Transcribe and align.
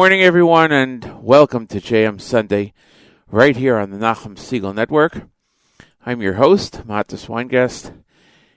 morning, 0.00 0.22
everyone, 0.22 0.72
and 0.72 1.22
welcome 1.22 1.66
to 1.66 1.78
JM 1.78 2.18
Sunday, 2.18 2.72
right 3.30 3.54
here 3.54 3.76
on 3.76 3.90
the 3.90 3.98
Nachum 3.98 4.34
Segal 4.34 4.74
Network. 4.74 5.28
I'm 6.06 6.22
your 6.22 6.32
host, 6.32 6.86
Matis 6.86 7.26
Weingast. 7.26 7.92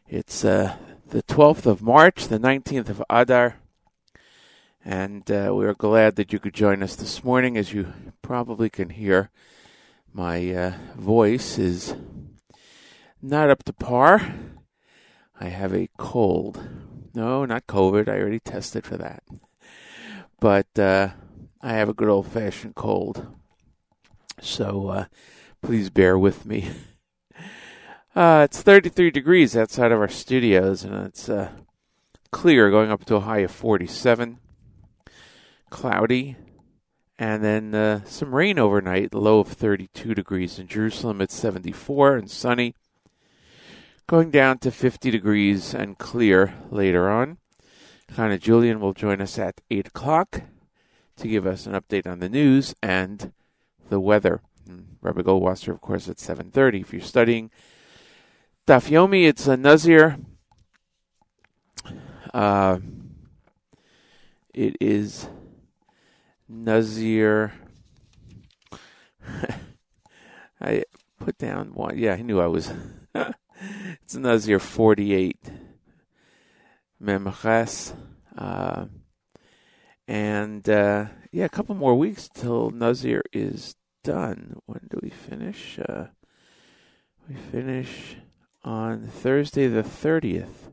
It's 0.07 0.45
uh, 0.45 0.77
the 1.09 1.21
12th 1.23 1.65
of 1.65 1.81
March, 1.81 2.29
the 2.29 2.39
19th 2.39 2.87
of 2.87 3.03
Adar, 3.09 3.57
and 4.85 5.29
uh, 5.29 5.51
we 5.53 5.65
are 5.65 5.73
glad 5.73 6.15
that 6.15 6.31
you 6.31 6.39
could 6.39 6.53
join 6.53 6.81
us 6.81 6.95
this 6.95 7.25
morning. 7.25 7.57
As 7.57 7.73
you 7.73 7.91
probably 8.21 8.69
can 8.69 8.91
hear, 8.91 9.29
my 10.13 10.49
uh, 10.49 10.73
voice 10.95 11.57
is 11.57 11.93
not 13.21 13.49
up 13.49 13.63
to 13.63 13.73
par. 13.73 14.33
I 15.41 15.49
have 15.49 15.73
a 15.73 15.89
cold. 15.97 16.65
No, 17.13 17.43
not 17.43 17.67
COVID. 17.67 18.07
I 18.07 18.17
already 18.17 18.39
tested 18.39 18.85
for 18.85 18.95
that 18.95 19.23
but 20.43 20.77
uh, 20.77 21.07
I 21.65 21.73
have 21.75 21.87
a 21.87 21.93
good 21.93 22.09
old 22.09 22.27
fashioned 22.27 22.75
cold. 22.75 23.25
So 24.41 24.89
uh, 24.89 25.05
please 25.61 25.89
bear 25.89 26.19
with 26.19 26.45
me. 26.45 26.69
Uh, 28.15 28.43
it's 28.47 28.61
33 28.61 29.09
degrees 29.09 29.57
outside 29.57 29.91
of 29.91 29.99
our 29.99 30.07
studios, 30.07 30.83
and 30.83 30.93
it's 30.93 31.29
uh, 31.29 31.49
clear, 32.29 32.69
going 32.69 32.91
up 32.91 33.03
to 33.03 33.15
a 33.15 33.21
high 33.21 33.39
of 33.39 33.49
47. 33.49 34.37
Cloudy, 35.71 36.35
and 37.17 37.43
then 37.43 37.73
uh, 37.73 38.01
some 38.05 38.35
rain 38.35 38.59
overnight, 38.59 39.15
low 39.15 39.39
of 39.39 39.47
32 39.47 40.13
degrees 40.13 40.59
in 40.59 40.67
Jerusalem. 40.67 41.21
It's 41.21 41.33
74 41.33 42.17
and 42.17 42.29
sunny. 42.29 42.75
Going 44.05 44.29
down 44.29 44.59
to 44.59 44.69
50 44.69 45.09
degrees 45.09 45.73
and 45.73 45.97
clear 45.97 46.53
later 46.69 47.09
on. 47.09 47.39
Chana 48.11 48.39
Julian 48.39 48.79
will 48.79 48.93
join 48.93 49.21
us 49.21 49.39
at 49.39 49.59
8 49.71 49.87
o'clock 49.87 50.43
to 51.17 51.27
give 51.27 51.45
us 51.45 51.65
an 51.65 51.73
update 51.73 52.07
on 52.07 52.19
the 52.19 52.29
news 52.29 52.73
and 52.81 53.33
the 53.89 53.99
weather. 53.99 54.41
Hmm, 54.67 54.81
Rabbi 55.01 55.21
Goldwasser, 55.21 55.69
of 55.69 55.81
course, 55.81 56.07
at 56.09 56.17
7.30. 56.17 56.81
If 56.81 56.93
you're 56.93 57.01
studying 57.01 57.51
Daf 58.67 58.89
Yomi, 58.89 59.27
it's 59.27 59.47
a 59.47 59.57
Nazir. 59.57 60.17
Uh, 62.33 62.79
it 64.53 64.77
is 64.79 65.27
Nazir. 66.47 67.53
I 70.61 70.83
put 71.19 71.37
down 71.37 71.73
one. 71.73 71.97
Yeah, 71.97 72.13
I 72.13 72.21
knew 72.21 72.39
I 72.39 72.47
was. 72.47 72.71
it's 73.15 74.15
a 74.15 74.19
Nazir 74.19 74.59
48. 74.59 75.37
Memches. 77.01 77.93
Uh, 78.37 78.85
and 80.07 80.67
uh, 80.69 81.05
yeah, 81.31 81.45
a 81.45 81.49
couple 81.49 81.75
more 81.75 81.95
weeks 81.95 82.29
till 82.33 82.69
Nazir 82.71 83.23
is 83.31 83.75
done. 84.03 84.57
When 84.65 84.87
do 84.89 84.99
we 85.01 85.09
finish? 85.09 85.79
Uh, 85.79 86.07
we 87.27 87.35
finish 87.35 88.17
on 88.63 89.07
Thursday 89.07 89.67
the 89.67 89.83
30th. 89.83 90.71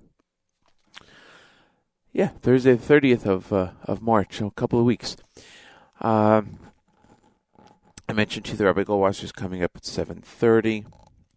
Yeah, 2.12 2.28
Thursday 2.28 2.74
the 2.74 2.94
30th 3.00 3.26
of 3.26 3.52
uh, 3.52 3.70
of 3.84 4.02
March, 4.02 4.40
a 4.40 4.50
couple 4.50 4.80
of 4.80 4.84
weeks. 4.84 5.16
Um, 6.00 6.58
I 8.08 8.12
mentioned 8.12 8.46
to 8.46 8.56
the 8.56 8.64
Rabbi 8.64 8.82
Goldwasser 8.82 9.22
is 9.22 9.32
coming 9.32 9.62
up 9.62 9.70
at 9.76 9.82
7.30, 9.82 10.86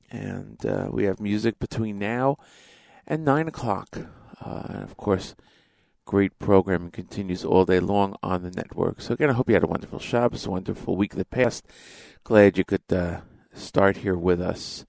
and 0.10 0.66
uh, 0.66 0.88
we 0.92 1.04
have 1.04 1.20
music 1.20 1.60
between 1.60 2.00
now 2.00 2.38
and 3.06 3.24
9 3.24 3.48
o'clock. 3.48 3.96
Uh, 4.44 4.64
and 4.70 4.84
of 4.84 4.98
course, 4.98 5.36
great 6.06 6.38
programming 6.40 6.92
continues 6.92 7.46
all 7.46 7.66
day 7.66 7.80
long 7.80 8.16
on 8.22 8.44
the 8.44 8.52
network. 8.52 9.02
So 9.02 9.14
again, 9.14 9.30
I 9.30 9.34
hope 9.34 9.50
you 9.50 9.56
had 9.56 9.64
a 9.64 9.68
wonderful 9.68 10.00
Shabbos, 10.00 10.46
a 10.46 10.52
wonderful 10.52 10.96
week 10.96 11.16
that 11.16 11.30
passed. 11.30 11.66
Glad 12.24 12.58
you 12.58 12.64
could 12.64 12.92
uh, 12.92 13.22
start 13.54 13.98
here 13.98 14.16
with 14.16 14.42
us 14.42 14.86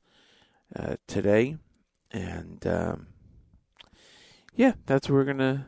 uh, 0.75 0.97
today. 1.07 1.57
And 2.11 2.67
um, 2.67 3.07
yeah, 4.55 4.75
that's 4.87 5.09
what 5.09 5.15
we're 5.15 5.25
going 5.25 5.39
to 5.39 5.67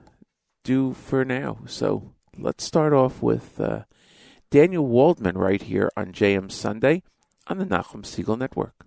do 0.65 0.95
for 0.95 1.25
now. 1.25 1.59
So 1.67 2.13
let's 2.39 2.65
start 2.65 2.93
off 2.93 3.23
with 3.23 3.61
uh, 3.61 3.85
Daniel 4.51 4.87
Waldman 4.87 5.37
right 5.39 5.63
here 5.63 5.91
on 5.97 6.13
JM 6.13 6.51
Sunday 6.51 7.03
on 7.47 7.59
the 7.59 7.67
Nachum 7.67 8.03
Segal 8.03 8.39
Network. 8.39 8.86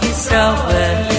kisah 0.00 0.52
balik 0.68 1.15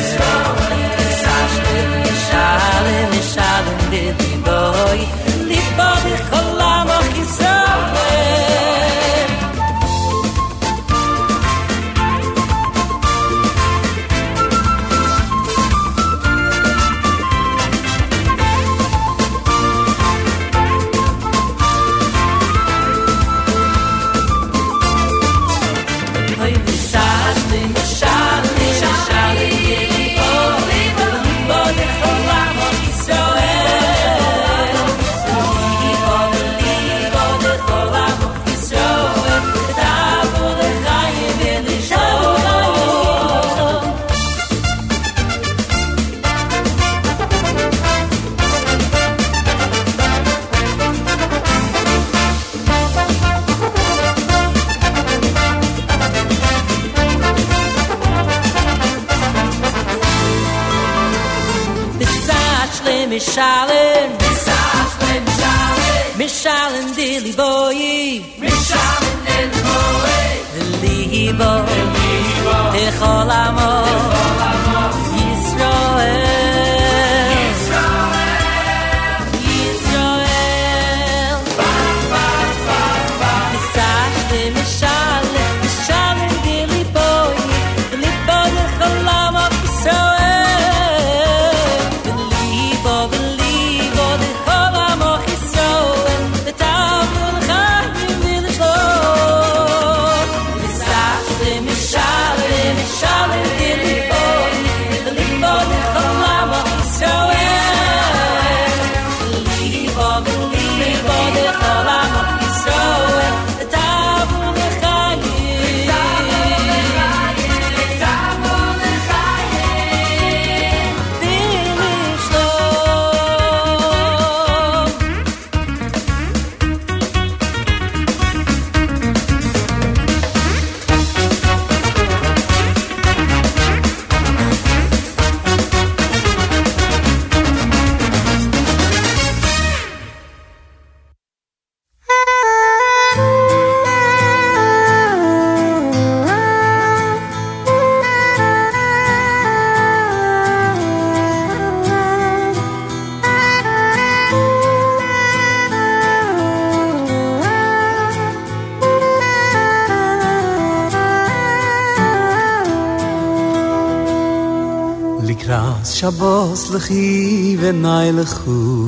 אחי 166.87 167.57
ונאי 167.59 168.11
לכו 168.11 168.85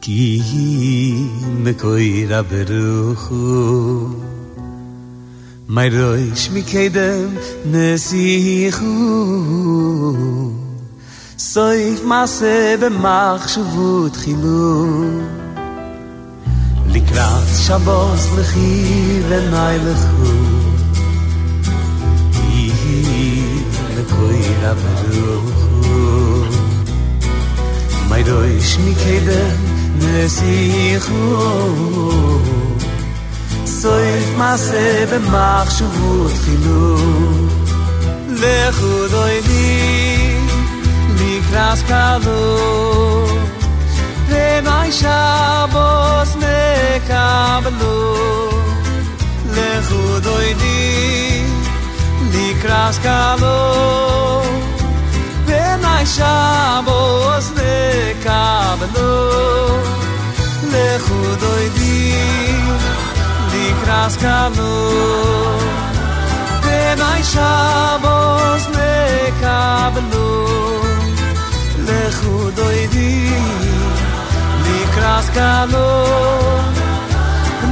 כי 0.00 0.40
היא 0.52 1.26
מקוירה 1.62 2.42
ברוחו 2.42 4.06
מי 5.68 5.88
רויש 5.88 6.50
מקדם 6.50 7.28
נסיכו 7.66 8.84
סויף 11.38 12.04
מעשה 12.04 12.74
במחשבו 12.80 14.08
תחילו 14.08 14.86
לקראת 16.86 17.48
שבוס 17.66 18.28
לכי 18.38 19.20
ונאי 19.28 19.78
לכו 19.78 20.49
Ay 28.20 28.24
do 28.26 28.40
mi 28.84 28.94
kede 29.02 29.42
nesikh 30.00 31.08
u 31.08 31.24
Soif 33.78 34.28
ma 34.40 34.52
se 34.66 34.86
be 35.10 35.18
mach 35.32 35.70
shvut 35.76 36.34
khilu 36.42 36.84
Le 38.40 38.58
khudoy 38.78 39.36
ni 39.48 39.68
li 41.18 41.34
kras 41.48 41.80
kalu 41.90 42.44
Ve 44.28 44.46
may 44.68 44.90
me 46.42 46.60
Le 49.56 49.70
Shabos 56.10 57.46
nekablo 57.58 59.12
lechudoy 60.72 61.66
di 61.78 61.98
likras 63.52 64.14
kano 64.22 64.74
de 66.64 66.80
shabos 67.32 68.62
nekablo 68.76 70.28
lechudoy 71.86 72.80
di 72.94 73.12
likras 74.66 75.26
kano 75.36 75.90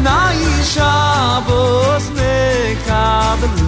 nay 0.07 0.40
shabos 0.75 2.04
nekablo 2.18 3.67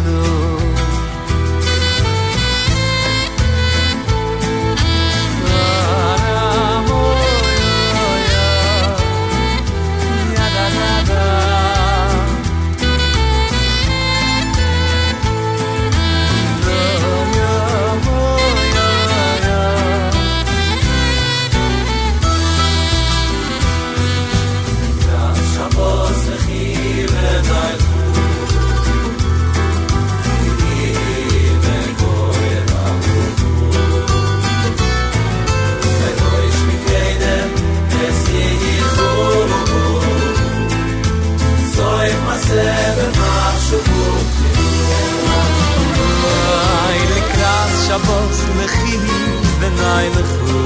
mein 49.90 50.12
khu 50.32 50.58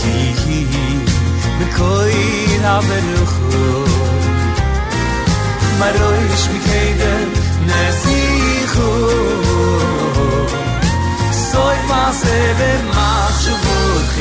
ki 0.00 0.14
hi 0.40 0.60
be 1.58 1.66
koi 1.76 2.20
na 2.64 2.74
ben 2.88 3.08
khu 3.32 3.64
maroy 5.80 6.20
ish 6.36 6.46
mi 6.52 6.60
kede 6.68 7.12
soy 11.48 11.78
ma 11.90 12.02
se 12.20 12.38
mach 12.94 13.38
shvot 13.42 14.16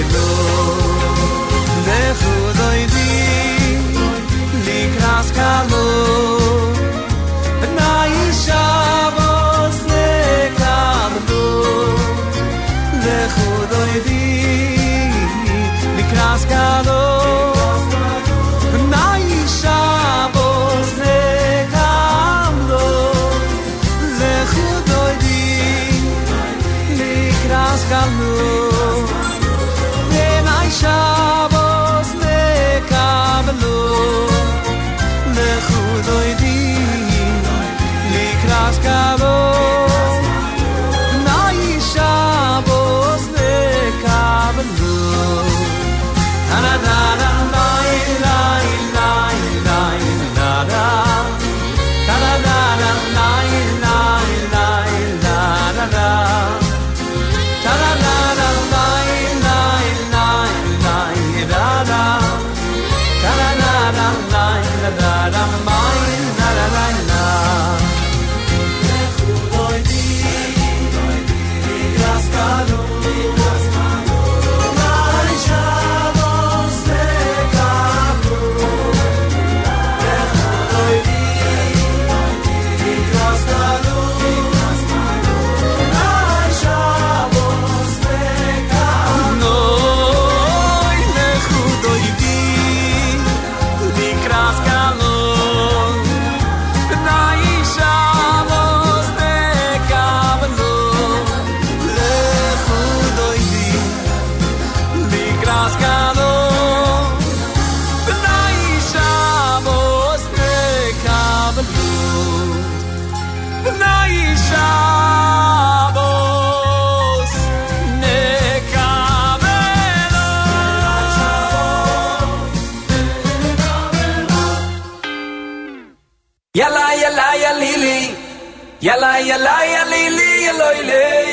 Yalla 128.86 129.18
yalla 129.18 129.56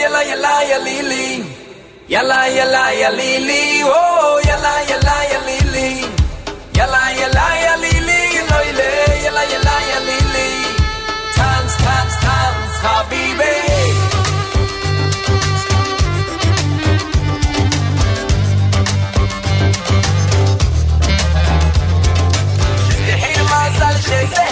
yalla 0.03 0.23
yalla 0.31 0.55
ya 0.71 0.79
lili 0.87 1.45
Yalla 2.09 2.47
yalla 2.47 2.85
ya 3.01 3.11
lili 3.11 3.83
Oh 3.85 4.41
yalla 4.49 4.75
yalla 4.91 5.17
Yalla 6.79 7.03
yalla 7.21 7.47
ya 7.65 7.75
lili 7.83 8.21
Eloile 8.41 8.91
yalla 9.25 9.43
yalla 9.53 9.77
ya 9.91 9.99
lili 10.09 10.49
Tanz 11.37 11.73
tanz 11.85 12.15
tanz 12.25 12.73
habibi. 12.85 13.55
Him, 23.23 23.45
mazal, 23.53 23.97
shit, 24.07 24.52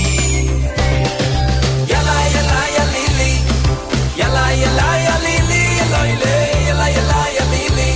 Yalla 4.19 4.45
yalla 4.63 4.89
yalili 5.07 5.61
yaloile 5.79 6.35
yalla 6.67 6.87
yalla 6.97 7.21
yalili 7.37 7.91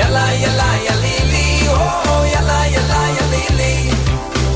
Yalla 0.00 0.24
yalla 0.42 0.68
yalili 0.88 1.46
oh, 1.68 2.10
oh 2.12 2.22
yalla 2.34 2.58
yalla 2.74 3.00
yalili 3.18 3.74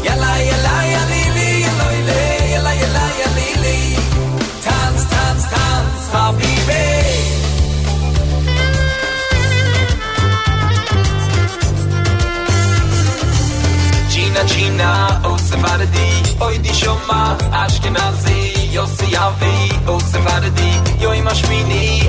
Yalla 0.06 0.32
yalla 0.50 0.76
yalili 0.94 1.48
yaloile 1.66 2.20
yalla 2.54 2.72
yalla 2.82 3.06
yalili 3.20 3.78
Tanz 4.66 5.00
tanz 5.12 5.42
tanz 5.52 6.00
habibi. 6.12 6.82
Gina 14.10 14.44
Gina 14.44 15.20
oh 15.24 15.36
Sephardi 15.38 16.08
oy 16.40 16.58
di 16.60 16.72
shoma 16.72 17.36
Ashkenazi 17.62 18.53
יוסי 18.74 19.16
אבי 19.16 19.16
how 19.16 19.30
we 19.40 19.88
ooz 19.88 20.12
the 20.12 20.18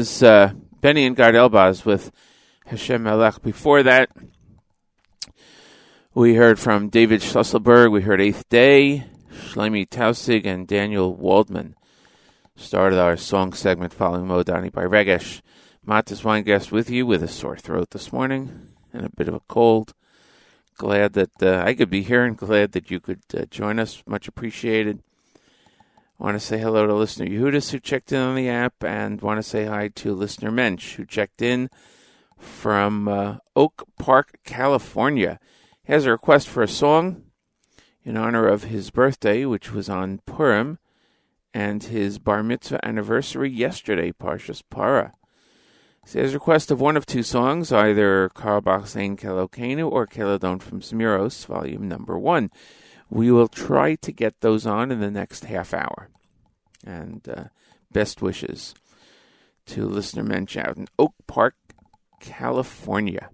was 0.00 0.22
uh, 0.22 0.54
Benny 0.80 1.04
and 1.04 1.14
Gad 1.14 1.34
Elbaz 1.34 1.84
with 1.84 2.10
Hashem 2.64 3.02
Melech. 3.02 3.42
Before 3.42 3.82
that, 3.82 4.08
we 6.14 6.36
heard 6.36 6.58
from 6.58 6.88
David 6.88 7.20
Schlusselberg. 7.20 7.92
We 7.92 8.00
heard 8.00 8.18
Eighth 8.18 8.48
Day, 8.48 9.04
Shlomi 9.30 9.86
Tausig, 9.86 10.46
and 10.46 10.66
Daniel 10.66 11.14
Waldman. 11.14 11.74
Started 12.56 12.98
our 12.98 13.18
song 13.18 13.52
segment 13.52 13.92
following 13.92 14.24
Modani 14.24 14.72
by 14.72 14.84
Regesh. 14.84 15.42
Matis 15.86 16.22
Weingast 16.22 16.72
with 16.72 16.88
you 16.88 17.04
with 17.04 17.22
a 17.22 17.28
sore 17.28 17.58
throat 17.58 17.90
this 17.90 18.10
morning 18.10 18.68
and 18.94 19.04
a 19.04 19.10
bit 19.14 19.28
of 19.28 19.34
a 19.34 19.42
cold. 19.48 19.92
Glad 20.78 21.12
that 21.12 21.42
uh, 21.42 21.62
I 21.62 21.74
could 21.74 21.90
be 21.90 22.00
here 22.00 22.24
and 22.24 22.38
glad 22.38 22.72
that 22.72 22.90
you 22.90 23.00
could 23.00 23.20
uh, 23.36 23.44
join 23.50 23.78
us. 23.78 24.02
Much 24.06 24.28
appreciated. 24.28 25.02
Want 26.20 26.34
to 26.34 26.46
say 26.46 26.58
hello 26.58 26.86
to 26.86 26.92
listener 26.92 27.24
Yehudis 27.24 27.70
who 27.70 27.80
checked 27.80 28.12
in 28.12 28.20
on 28.20 28.34
the 28.34 28.50
app, 28.50 28.84
and 28.84 29.22
want 29.22 29.38
to 29.38 29.42
say 29.42 29.64
hi 29.64 29.88
to 29.88 30.12
listener 30.12 30.50
Mensch 30.50 30.96
who 30.96 31.06
checked 31.06 31.40
in 31.40 31.70
from 32.36 33.08
uh, 33.08 33.36
Oak 33.56 33.88
Park, 33.98 34.38
California. 34.44 35.40
He 35.82 35.94
has 35.94 36.04
a 36.04 36.10
request 36.10 36.46
for 36.46 36.62
a 36.62 36.68
song 36.68 37.22
in 38.04 38.18
honor 38.18 38.46
of 38.46 38.64
his 38.64 38.90
birthday, 38.90 39.46
which 39.46 39.72
was 39.72 39.88
on 39.88 40.20
Purim, 40.26 40.78
and 41.54 41.84
his 41.84 42.18
bar 42.18 42.42
mitzvah 42.42 42.86
anniversary 42.86 43.48
yesterday, 43.48 44.12
Parshas 44.12 44.62
Para. 44.68 45.14
He 46.06 46.18
has 46.18 46.32
a 46.32 46.34
request 46.34 46.70
of 46.70 46.82
one 46.82 46.98
of 46.98 47.06
two 47.06 47.22
songs, 47.22 47.72
either 47.72 48.28
Carlebach's 48.34 48.94
Ein 48.94 49.16
Kelokenu 49.16 49.90
or 49.90 50.06
Kelodon 50.06 50.60
from 50.60 50.82
Zmiros, 50.82 51.46
volume 51.46 51.88
number 51.88 52.18
one. 52.18 52.50
We 53.10 53.30
will 53.30 53.48
try 53.48 53.96
to 53.96 54.12
get 54.12 54.40
those 54.40 54.66
on 54.66 54.90
in 54.92 55.00
the 55.00 55.10
next 55.10 55.44
half 55.44 55.74
hour. 55.74 56.08
And 56.86 57.28
uh, 57.28 57.44
best 57.92 58.22
wishes 58.22 58.74
to 59.66 59.86
listener 59.86 60.22
Mensch 60.22 60.56
out 60.56 60.76
in 60.76 60.86
Oak 60.98 61.14
Park, 61.26 61.54
California. 62.20 63.30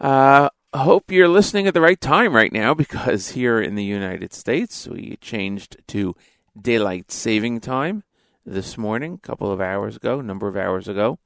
Uh, 0.00 0.48
hope 0.74 1.10
you're 1.10 1.28
listening 1.28 1.66
at 1.66 1.74
the 1.74 1.80
right 1.80 2.00
time 2.00 2.34
right 2.34 2.52
now 2.52 2.74
because 2.74 3.30
here 3.30 3.60
in 3.60 3.74
the 3.74 3.84
United 3.84 4.32
States 4.32 4.86
we 4.86 5.16
changed 5.20 5.76
to 5.88 6.14
daylight 6.60 7.10
saving 7.10 7.60
time 7.60 8.04
this 8.44 8.78
morning, 8.78 9.14
a 9.14 9.26
couple 9.26 9.50
of 9.50 9.60
hours 9.60 9.96
ago, 9.96 10.20
number 10.20 10.48
of 10.48 10.56
hours 10.56 10.88
ago. 10.88 11.18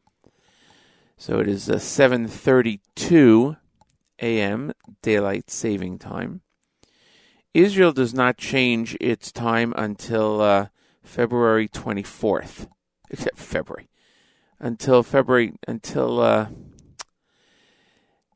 So 1.17 1.39
it 1.39 1.49
is 1.49 1.71
uh, 1.71 1.75
7:32 1.75 3.57
a.m. 4.23 4.73
daylight 5.03 5.51
saving 5.51 5.99
time. 5.99 6.41
Israel 7.53 7.93
does 7.93 8.15
not 8.15 8.39
change 8.39 8.97
its 9.01 9.31
time 9.31 9.75
until 9.77 10.41
uh, 10.41 10.69
February 11.03 11.69
24th, 11.69 12.69
except 13.11 13.39
February, 13.39 13.91
until 14.59 15.03
February, 15.03 15.53
until, 15.69 16.21
uh, 16.21 16.47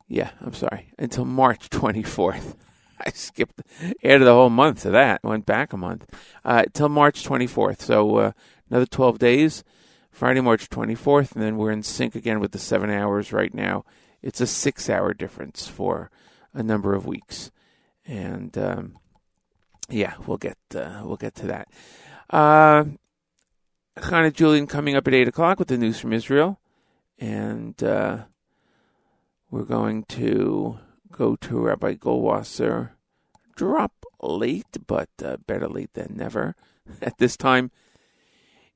yeah, 0.07 0.31
I'm 0.41 0.53
sorry, 0.53 0.91
until 0.99 1.25
March 1.25 1.69
24th. 1.69 2.55
I 3.05 3.11
skipped, 3.11 3.61
added 4.03 4.25
the 4.25 4.33
whole 4.33 4.49
month 4.49 4.81
to 4.83 4.89
that, 4.91 5.23
went 5.23 5.45
back 5.45 5.73
a 5.73 5.77
month, 5.77 6.09
uh, 6.43 6.65
till 6.73 6.89
March 6.89 7.23
24th. 7.23 7.81
So 7.81 8.17
uh, 8.17 8.31
another 8.69 8.87
12 8.87 9.19
days, 9.19 9.63
Friday, 10.11 10.41
March 10.41 10.69
24th, 10.69 11.33
and 11.33 11.43
then 11.43 11.57
we're 11.57 11.71
in 11.71 11.83
sync 11.83 12.15
again 12.15 12.39
with 12.39 12.51
the 12.51 12.59
seven 12.59 12.89
hours 12.89 13.31
right 13.31 13.53
now. 13.53 13.85
It's 14.27 14.41
a 14.41 14.45
six 14.45 14.89
hour 14.89 15.13
difference 15.13 15.69
for 15.69 16.11
a 16.53 16.61
number 16.61 16.93
of 16.93 17.05
weeks. 17.05 17.49
And, 18.05 18.57
um, 18.57 18.99
yeah, 19.87 20.15
we'll 20.25 20.37
get 20.37 20.57
uh, 20.75 21.01
we'll 21.05 21.15
get 21.15 21.33
to 21.35 21.47
that. 21.47 21.69
Uh, 22.29 22.83
Chana 23.97 24.33
Julian 24.33 24.67
coming 24.67 24.97
up 24.97 25.07
at 25.07 25.13
eight 25.13 25.29
o'clock 25.29 25.59
with 25.59 25.69
the 25.69 25.77
news 25.77 25.97
from 25.97 26.11
Israel, 26.11 26.59
and 27.17 27.81
uh, 27.81 28.25
we're 29.49 29.63
going 29.63 30.03
to 30.09 30.77
go 31.09 31.37
to 31.37 31.59
Rabbi 31.59 31.93
Goldwasser. 31.93 32.89
Drop 33.55 33.93
late, 34.21 34.77
but 34.87 35.09
uh, 35.23 35.37
better 35.47 35.69
late 35.69 35.93
than 35.93 36.17
never. 36.17 36.57
At 37.01 37.17
this 37.17 37.37
time, 37.37 37.71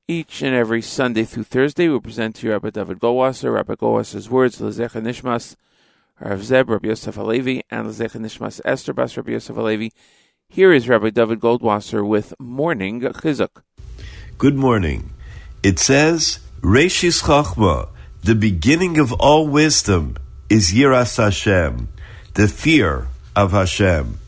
each 0.08 0.42
and 0.42 0.54
every 0.54 0.82
Sunday 0.82 1.24
through 1.24 1.44
Thursday, 1.44 1.88
we 1.88 1.98
present 2.00 2.36
to 2.36 2.46
you 2.46 2.52
Rabbi 2.52 2.70
David 2.70 2.98
Goldwasser, 2.98 3.54
Rabbi 3.54 3.74
Goldwasser's 3.74 4.28
words, 4.28 4.60
Lezecha 4.60 5.00
Nishmas, 5.00 5.56
Rav 6.20 6.42
Zeb, 6.42 6.68
Rabbi 6.70 6.88
Yosef 6.88 7.14
Alevi, 7.16 7.62
and 7.70 7.86
Lezecha 7.86 8.20
Nishmas 8.20 8.60
Esther 8.64 8.92
Bas 8.92 9.16
Rabbi 9.16 9.32
Yosef 9.32 9.56
Alevi. 9.56 9.92
Here 10.48 10.72
is 10.72 10.88
Rabbi 10.88 11.10
David 11.10 11.40
Goldwasser 11.40 12.06
with 12.06 12.34
Morning 12.38 13.00
Chizuk. 13.00 13.62
Good 14.38 14.56
morning. 14.56 15.10
It 15.62 15.78
says, 15.78 16.40
Reshis 16.60 17.22
Chachma, 17.22 17.88
the 18.24 18.34
beginning 18.34 18.98
of 18.98 19.12
all 19.14 19.46
wisdom, 19.46 20.16
is 20.50 20.72
Yiras 20.72 21.16
Hashem, 21.16 21.88
the 22.34 22.48
fear 22.48 23.06
of 23.36 23.52
Hashem. 23.52 24.18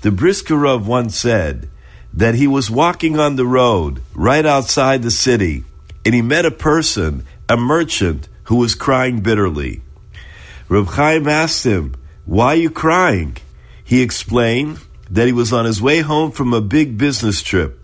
The 0.00 0.10
Brisker 0.10 0.56
Rav 0.56 0.86
once 0.86 1.18
said 1.20 1.68
that 2.16 2.36
he 2.36 2.46
was 2.46 2.70
walking 2.70 3.18
on 3.18 3.36
the 3.36 3.46
road 3.46 4.00
right 4.14 4.46
outside 4.46 5.02
the 5.02 5.10
city, 5.10 5.64
and 6.04 6.14
he 6.14 6.22
met 6.22 6.46
a 6.46 6.50
person, 6.50 7.26
a 7.48 7.56
merchant, 7.56 8.28
who 8.44 8.56
was 8.56 8.74
crying 8.74 9.20
bitterly. 9.20 9.82
Reb 10.68 10.86
Chaim 10.86 11.28
asked 11.28 11.64
him, 11.64 11.94
Why 12.24 12.48
are 12.48 12.56
you 12.56 12.70
crying? 12.70 13.36
He 13.82 14.00
explained 14.00 14.78
that 15.10 15.26
he 15.26 15.32
was 15.32 15.52
on 15.52 15.64
his 15.64 15.82
way 15.82 16.00
home 16.00 16.30
from 16.30 16.52
a 16.52 16.60
big 16.60 16.96
business 16.96 17.42
trip. 17.42 17.80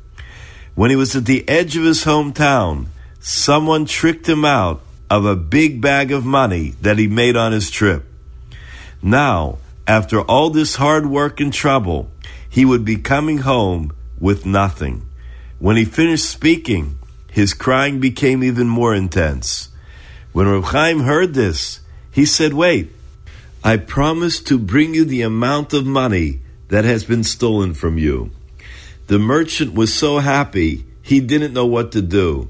When 0.75 0.91
he 0.91 0.97
was 0.97 1.17
at 1.17 1.25
the 1.25 1.47
edge 1.49 1.77
of 1.77 1.85
his 1.85 2.05
hometown, 2.05 2.87
someone 3.19 3.85
tricked 3.85 4.29
him 4.29 4.45
out 4.45 4.81
of 5.11 5.25
a 5.25 5.37
big 5.37 5.81
bag 5.81 6.13
of 6.13 6.25
money 6.25 6.75
that 6.81 6.99
he 6.99 7.09
made 7.09 7.37
on 7.37 7.53
his 7.53 7.69
trip. 7.69 8.05
Now, 9.03 9.59
after 9.87 10.21
all 10.21 10.51
this 10.51 10.77
hard 10.77 11.07
work 11.07 11.41
and 11.41 11.53
trouble, 11.53 12.11
he 12.49 12.65
would 12.65 12.85
be 12.85 12.97
coming 12.97 13.39
home 13.39 13.93
with 14.21 14.47
nothing. 14.47 15.07
When 15.59 15.77
he 15.77 15.85
finished 15.85 16.31
speaking, 16.31 16.99
his 17.31 17.55
crying 17.55 17.99
became 17.99 18.45
even 18.45 18.69
more 18.69 18.95
intense. 18.95 19.71
When 20.33 20.47
Reb 20.47 20.65
Chaim 20.65 21.01
heard 21.01 21.35
this, 21.35 21.81
he 22.13 22.25
said, 22.25 22.55
Wait, 22.55 22.93
I 23.65 23.77
promised 23.77 24.47
to 24.47 24.59
bring 24.59 24.95
you 24.95 25.05
the 25.05 25.23
amount 25.23 25.73
of 25.73 25.85
money 25.87 26.41
that 26.69 26.85
has 26.85 27.05
been 27.05 27.25
stolen 27.25 27.75
from 27.75 27.99
you. 27.99 28.31
The 29.09 29.19
merchant 29.19 29.75
was 29.75 29.93
so 29.93 30.19
happy, 30.19 30.85
he 31.03 31.21
didn't 31.21 31.53
know 31.53 31.67
what 31.67 31.93
to 31.93 32.03
do. 32.03 32.49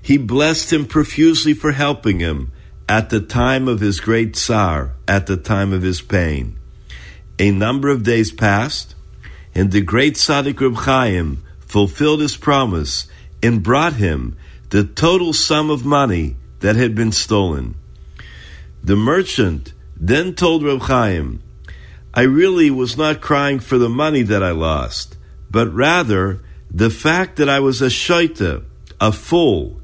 He 0.00 0.16
blessed 0.16 0.72
him 0.72 0.86
profusely 0.86 1.54
for 1.54 1.72
helping 1.72 2.20
him 2.20 2.52
at 2.88 3.10
the 3.10 3.20
time 3.20 3.68
of 3.68 3.80
his 3.80 4.00
great 4.00 4.36
tsar, 4.36 4.92
at 5.06 5.26
the 5.26 5.36
time 5.36 5.72
of 5.72 5.82
his 5.82 6.00
pain. 6.00 6.56
A 7.38 7.50
number 7.50 7.88
of 7.88 8.04
days 8.04 8.32
passed, 8.32 8.94
and 9.54 9.70
the 9.70 9.80
great 9.80 10.14
Tzaddik 10.14 10.60
Reb 10.60 10.76
Chaim 10.76 11.42
fulfilled 11.60 12.20
his 12.20 12.36
promise 12.36 13.06
and 13.42 13.62
brought 13.62 13.94
him 13.94 14.36
the 14.70 14.84
total 14.84 15.32
sum 15.32 15.70
of 15.70 15.84
money 15.84 16.36
that 16.60 16.76
had 16.76 16.94
been 16.94 17.12
stolen. 17.12 17.74
The 18.82 18.96
merchant 18.96 19.72
then 19.96 20.34
told 20.34 20.62
Reb 20.62 20.82
Chaim, 20.82 21.42
I 22.14 22.22
really 22.22 22.70
was 22.70 22.96
not 22.96 23.20
crying 23.20 23.60
for 23.60 23.78
the 23.78 23.88
money 23.88 24.22
that 24.22 24.42
I 24.42 24.50
lost, 24.50 25.16
but 25.50 25.72
rather 25.72 26.40
the 26.70 26.90
fact 26.90 27.36
that 27.36 27.48
I 27.48 27.60
was 27.60 27.80
a 27.80 27.86
shaita, 27.86 28.64
a 29.00 29.12
fool, 29.12 29.80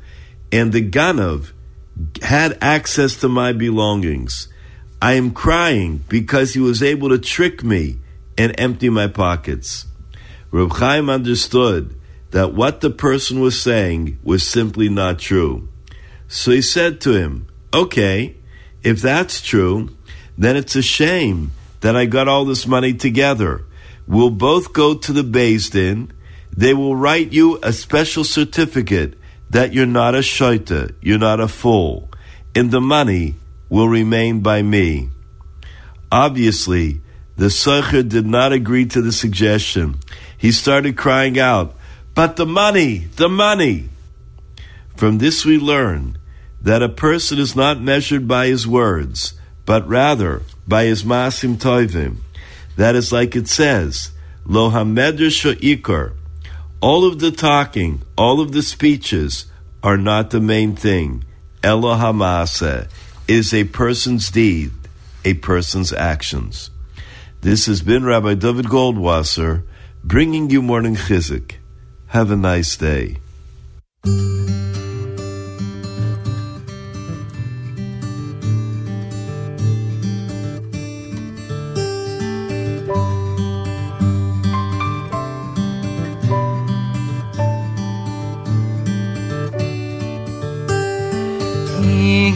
and 0.53 0.73
the 0.73 0.89
ganav 0.89 1.53
had 2.23 2.59
access 2.61 3.17
to 3.17 3.29
my 3.29 3.53
belongings. 3.53 4.49
I 5.01 5.15
am 5.15 5.33
crying 5.33 6.05
because 6.09 6.55
he 6.55 6.61
was 6.61 6.83
able 6.83 7.11
to 7.11 7.19
trick 7.19 7.63
me 7.63 7.99
and 8.37 8.59
empty 8.59 8.89
my 8.89 9.07
pockets. 9.07 9.87
Reb 10.51 10.73
Chaim 10.73 11.11
understood 11.11 11.95
that 12.31 12.55
what 12.55 12.81
the 12.81 12.91
person 12.91 13.41
was 13.41 13.61
saying 13.61 14.19
was 14.23 14.47
simply 14.47 14.89
not 14.89 15.19
true. 15.19 15.69
So 16.29 16.51
he 16.51 16.63
said 16.63 17.01
to 17.03 17.13
him, 17.13 17.47
Okay, 17.73 18.37
if 18.83 19.01
that's 19.01 19.41
true, 19.41 19.91
then 20.37 20.57
it's 20.57 20.77
a 20.77 20.83
shame 20.83 21.53
that 21.81 21.97
I 21.97 22.07
got 22.07 22.29
all 22.29 22.45
this 22.45 22.67
money 22.67 22.95
together. 22.95 23.65
We'll 24.07 24.31
both 24.31 24.73
go 24.73 24.95
to 24.95 25.13
the 25.13 25.23
Beis 25.23 25.71
Din. 25.71 26.13
They 26.57 26.75
will 26.75 26.97
write 26.97 27.33
you 27.33 27.59
a 27.63 27.73
special 27.73 28.25
certificate 28.25 29.19
that 29.51 29.73
you're 29.73 29.87
not 29.87 30.15
a 30.15 30.19
shaita, 30.19 30.95
you're 31.01 31.19
not 31.19 31.41
a 31.41 31.49
fool, 31.49 32.11
and 32.55 32.71
the 32.71 32.81
money 32.81 33.37
will 33.69 33.89
remain 33.89 34.41
by 34.41 34.63
me. 34.63 35.11
Obviously, 36.11 37.01
the 37.37 37.47
Socher 37.47 38.09
did 38.09 38.27
not 38.27 38.53
agree 38.53 38.87
to 38.87 39.03
the 39.03 39.13
suggestion. 39.13 39.97
He 40.37 40.53
started 40.53 40.97
crying 40.97 41.39
out, 41.39 41.75
But 42.15 42.37
the 42.37 42.47
money, 42.47 43.09
the 43.17 43.29
money! 43.29 43.89
From 44.97 45.19
this 45.19 45.45
we 45.45 45.59
learn 45.59 46.19
that 46.63 46.83
a 46.83 46.89
person 46.89 47.39
is 47.39 47.57
not 47.57 47.81
measured 47.81 48.29
by 48.29 48.47
his 48.47 48.67
words, 48.67 49.35
but 49.67 49.87
rather 49.89 50.43
by 50.67 50.85
his 50.85 51.03
masim 51.03 51.57
toivim. 51.57 52.19
That 52.77 52.95
is 52.95 53.13
like 53.13 53.35
it 53.37 53.49
says, 53.49 54.13
Lo 54.47 54.71
hamedrash 54.71 55.55
ikar. 55.61 56.13
All 56.81 57.07
of 57.07 57.19
the 57.19 57.31
talking, 57.31 58.03
all 58.17 58.41
of 58.41 58.53
the 58.53 58.63
speeches 58.63 59.47
are 59.83 59.97
not 59.97 60.31
the 60.31 60.41
main 60.41 60.77
thing. 60.77 61.25
Elo 61.63 61.97
hamase 61.97 62.89
is 63.27 63.55
a 63.55 63.65
person's 63.65 64.31
deed, 64.31 64.71
a 65.25 65.35
person's 65.35 65.93
actions. 65.93 66.71
This 67.44 67.68
has 67.68 67.82
been 67.82 68.04
Rabbi 68.04 68.34
David 68.34 68.66
Goldwasser 68.66 69.64
bringing 70.04 70.50
you 70.50 70.62
morning 70.62 70.96
chizik. 70.96 71.56
Have 72.08 72.32
a 72.32 72.36
nice 72.36 72.76
day. 72.76 73.18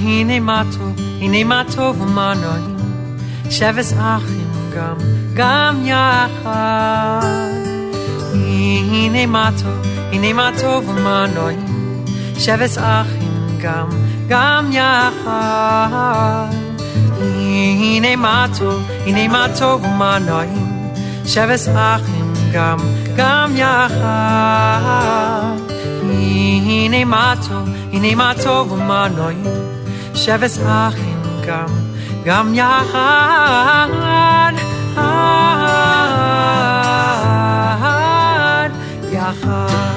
הנה 0.05 0.39
מה 0.39 0.63
טוב, 0.77 0.95
הנה 1.21 1.43
מה 1.43 1.63
טוב 1.75 2.01
ומה 2.01 2.33
נעים, 2.33 2.77
שבס 3.49 3.93
אחים 3.93 4.56
גם, 4.77 4.95
גם 5.33 5.81
יחד. 5.85 7.23
הנה 8.33 9.25
מה 9.25 9.49
טוב, 9.63 9.81
הנה 10.11 10.33
מה 10.33 10.49
טוב 10.61 10.89
ומה 10.89 11.25
נעים, 11.35 12.05
שבס 12.37 12.77
אחים 12.77 13.57
גם, 13.61 13.89
גם 14.27 14.69
יחד. 14.71 16.47
הנה 17.21 18.15
מה 18.15 18.45
טוב, 18.59 18.83
הנה 19.05 19.27
מה 19.27 19.45
טוב 19.59 19.83
ומה 19.83 20.19
נעים, 20.19 20.93
שבס 21.25 21.67
אחים 21.75 22.33
גם, 22.53 22.77
גם 23.15 23.51
יחד. 23.55 24.83
הנה 26.03 27.05
מה 27.05 27.33
טוב, 27.49 27.69
הנה 27.93 28.15
מה 28.15 28.33
טוב 28.43 28.71
ומה 28.71 29.07
נעים, 29.17 29.43
שבס 30.15 30.59
אחים 30.65 31.21
גם, 31.47 31.67
גם 32.25 32.53
יחד. 32.53 33.87
יחד. 39.11 39.93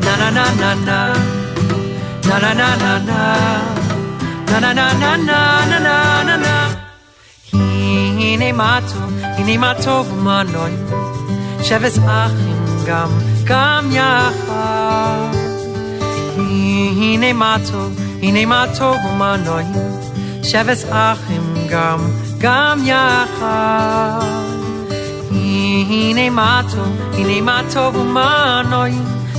na 0.05 0.13
na 0.19 0.29
na 0.31 0.45
na 0.61 0.99
na 2.27 2.38
na 2.39 2.53
na 2.53 2.69
na 2.83 2.99
na 3.05 3.29
na 4.51 4.71
na 4.71 5.11
na 5.27 5.39
na 5.79 5.97
na 6.27 6.36
na 6.38 6.55
הנה 7.53 8.51
מה 8.51 8.79
טוב, 8.93 9.13
הנה 9.23 9.57
מה 9.57 9.73
טוב 9.83 10.11
ומנוי 10.11 10.71
שבס 11.62 11.98
אחים 12.06 12.84
גם, 12.86 13.08
גם 13.44 13.90
יחד. 13.92 15.28
הנה 16.36 17.32
מה 17.32 17.56
טוב, 17.70 18.00
הנה 18.22 18.46
מה 18.46 18.64
טוב 18.78 18.96
ומנוי 19.04 19.64
שבס 20.42 20.84
אחים 20.90 21.54
גם, 21.70 21.98
גם 22.38 22.80
יחד. 22.84 24.20
הנה 25.30 26.30
מה 26.30 26.62
טוב, 26.72 26.96
הנה 27.12 27.40
מה 27.40 27.61
טוב 27.72 27.96
ומנוי 27.96 28.92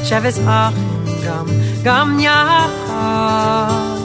שבס 0.03 0.39
אחים 0.47 1.05
גם, 1.25 1.45
גם 1.83 2.19
יחד. 2.19 4.01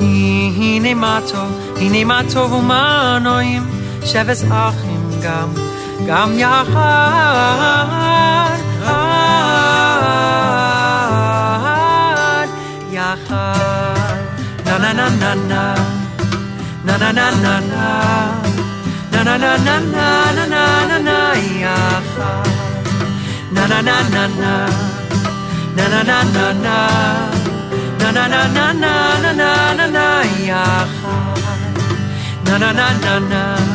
הנה 0.00 0.94
מה 0.94 1.20
טוב, 1.32 1.76
הנה 1.76 2.04
מה 2.04 2.20
טוב 2.32 2.52
ומנועים, 2.52 3.62
שבס 4.04 4.44
אחים 4.50 5.10
גם, 5.22 5.65
גם 6.07 6.39
יחד, 6.39 6.77
יחד, 12.91 14.21
na 14.65 14.77
na 14.77 14.93
na 14.93 15.07
na 15.21 15.31
na, 15.49 15.63
na 16.85 16.95
na 16.97 17.11
na 17.11 17.27
na 17.43 17.55
na, 17.71 17.85
na 19.11 19.21
na 19.23 19.35
na 19.37 19.53
na 19.67 19.75
na 19.97 20.07
na 20.35 20.53
na 20.53 20.63
na 20.89 20.97
na 21.07 21.19
יחד, 21.63 22.47
na 23.51 23.63
na 23.71 23.79
na 23.87 23.97
na 24.13 24.23
na, 24.41 24.53
na 25.77 25.85
na 25.87 25.99
na 26.03 26.17
na 26.35 26.45
na. 26.65 26.77
na 28.13 28.27
na 28.27 28.27
na 28.27 28.47
na 28.47 28.73
na 28.73 28.93
na 29.21 29.33
na 29.33 29.51
na 29.79 29.87
na 29.95 30.07
יחד 30.49 31.39
na 32.45 32.57
na 32.57 32.71
na 32.73 33.19
na 33.31 33.74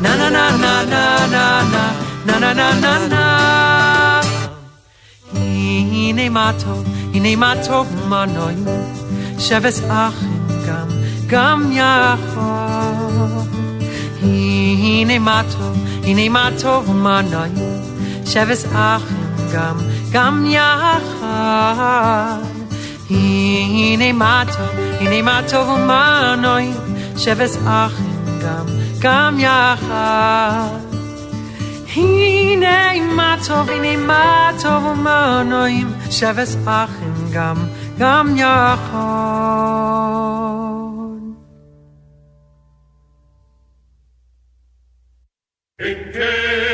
נה 0.00 0.16
נה 0.16 0.30
נה 0.30 0.50
נה 0.50 0.82
נה 0.84 1.16
נה 1.26 1.62
נה 1.66 1.82
נה 2.26 2.38
נה 2.38 2.52
נה 2.54 2.72
נה 2.80 3.08
נה 3.08 3.40
הנה 6.10 6.28
מה 6.28 6.52
טוב, 6.64 6.84
הנה 7.14 7.36
מה 7.36 7.54
טוב 7.68 7.86
מה 8.08 8.24
נעים, 8.26 8.64
שבס 9.38 9.82
אחים 9.88 10.46
גם, 10.66 10.88
גם 11.26 11.72
יחד. 11.72 13.59
הנה 14.21 15.19
מה 15.19 15.41
טוב, 15.51 15.77
הנה 16.03 16.29
מה 16.29 16.49
טוב 16.61 16.91
מנוי, 16.91 17.49
שבס 18.25 18.65
אחים 18.73 19.25
גם, 19.53 19.77
גם 20.11 20.45
יחד. 20.47 22.37
הנה 23.09 24.11
מה 24.11 24.43
טוב, 24.47 24.79
הנה 24.99 25.21
מה 25.21 25.41
טוב 25.51 25.79
מנוי, 25.79 26.71
שבס 27.17 27.57
אחים 27.65 28.39
גם, 28.41 28.65
גם 28.99 29.39
יחד. 29.39 30.85
הנה 31.95 33.05
מה 33.15 33.35
טוב, 33.47 33.69
הנה 33.69 33.97
מה 33.97 34.51
טוב 34.61 34.85
ומנועים, 34.85 35.93
שבס 36.09 36.57
אחים 36.65 37.13
גם, 37.33 37.55
גם 37.97 38.35
יחד. 38.37 38.95
In 45.80 46.12
case 46.12 46.69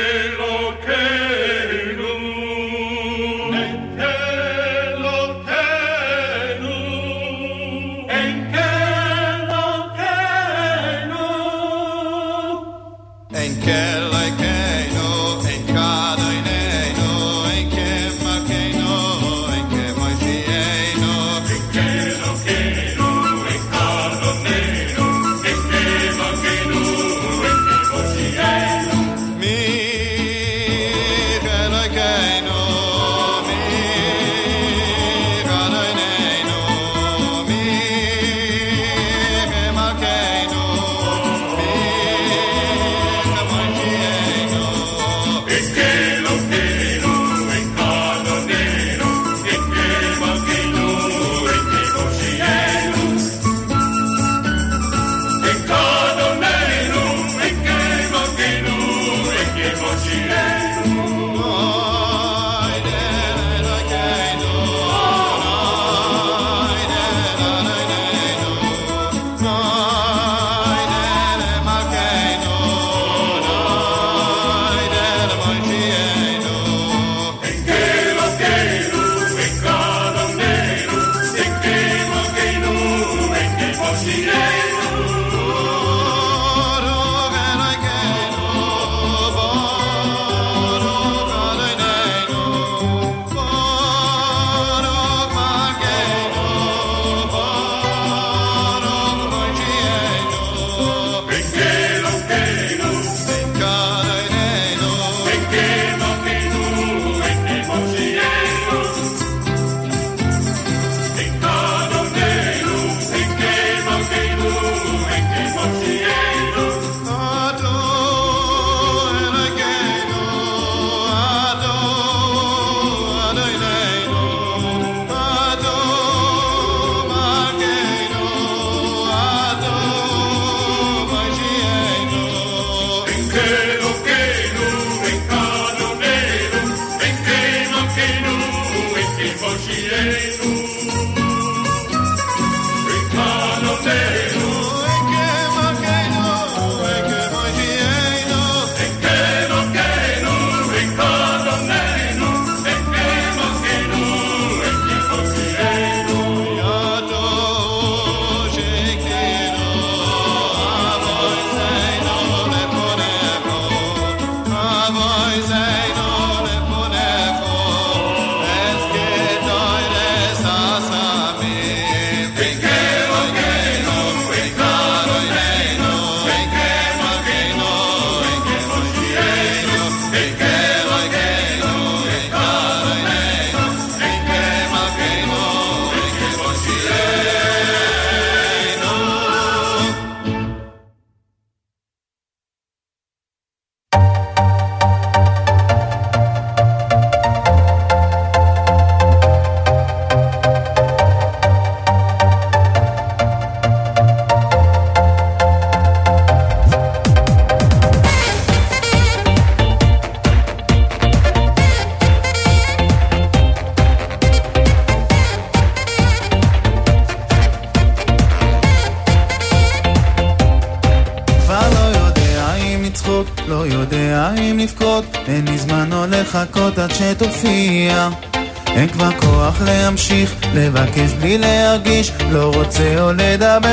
לי 231.26 231.38
להרגיש, 231.38 232.12
לא 232.30 232.52
רוצה 232.54 233.00
או 233.00 233.12
לדבר. 233.12 233.65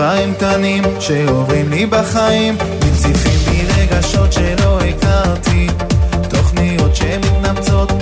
דברים 0.00 0.34
קטנים 0.34 0.82
שעוברים 1.00 1.70
לי 1.70 1.86
בחיים 1.86 2.56
מציפים 2.86 3.38
בי 3.52 3.62
רגשות 3.76 4.32
שלא 4.32 4.80
הכרתי 4.80 5.66
תוכניות 6.30 6.96
שמתנפצות, 6.96 7.92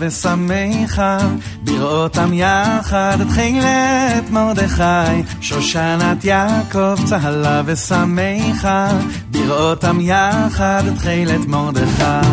ושמחה, 0.00 1.18
בראותם 1.62 2.32
יחד 2.32 3.18
את 3.20 3.30
חילת 3.30 4.30
מרדכי. 4.30 5.22
שושנת 5.40 6.24
יעקב 6.24 6.96
צהלה 7.04 7.62
ושמחה, 7.64 8.88
בראותם 9.30 9.98
יחד 10.00 10.82
את 10.92 10.98
חילת 10.98 11.46
מרדכי. 11.46 12.26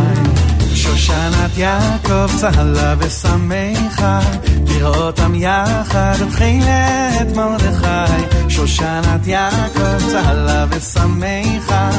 שושנת 0.75 1.57
יעקב 1.57 2.27
צהלה 2.39 2.95
ושמחה, 2.99 4.19
בראותם 4.63 5.35
יחד 5.35 6.15
את 6.27 6.33
חילת 6.33 7.35
מרדכי. 7.35 8.49
שושנת 8.49 9.27
יעקב 9.27 9.97
צהלה 10.11 10.65
ושמחה, 10.69 11.89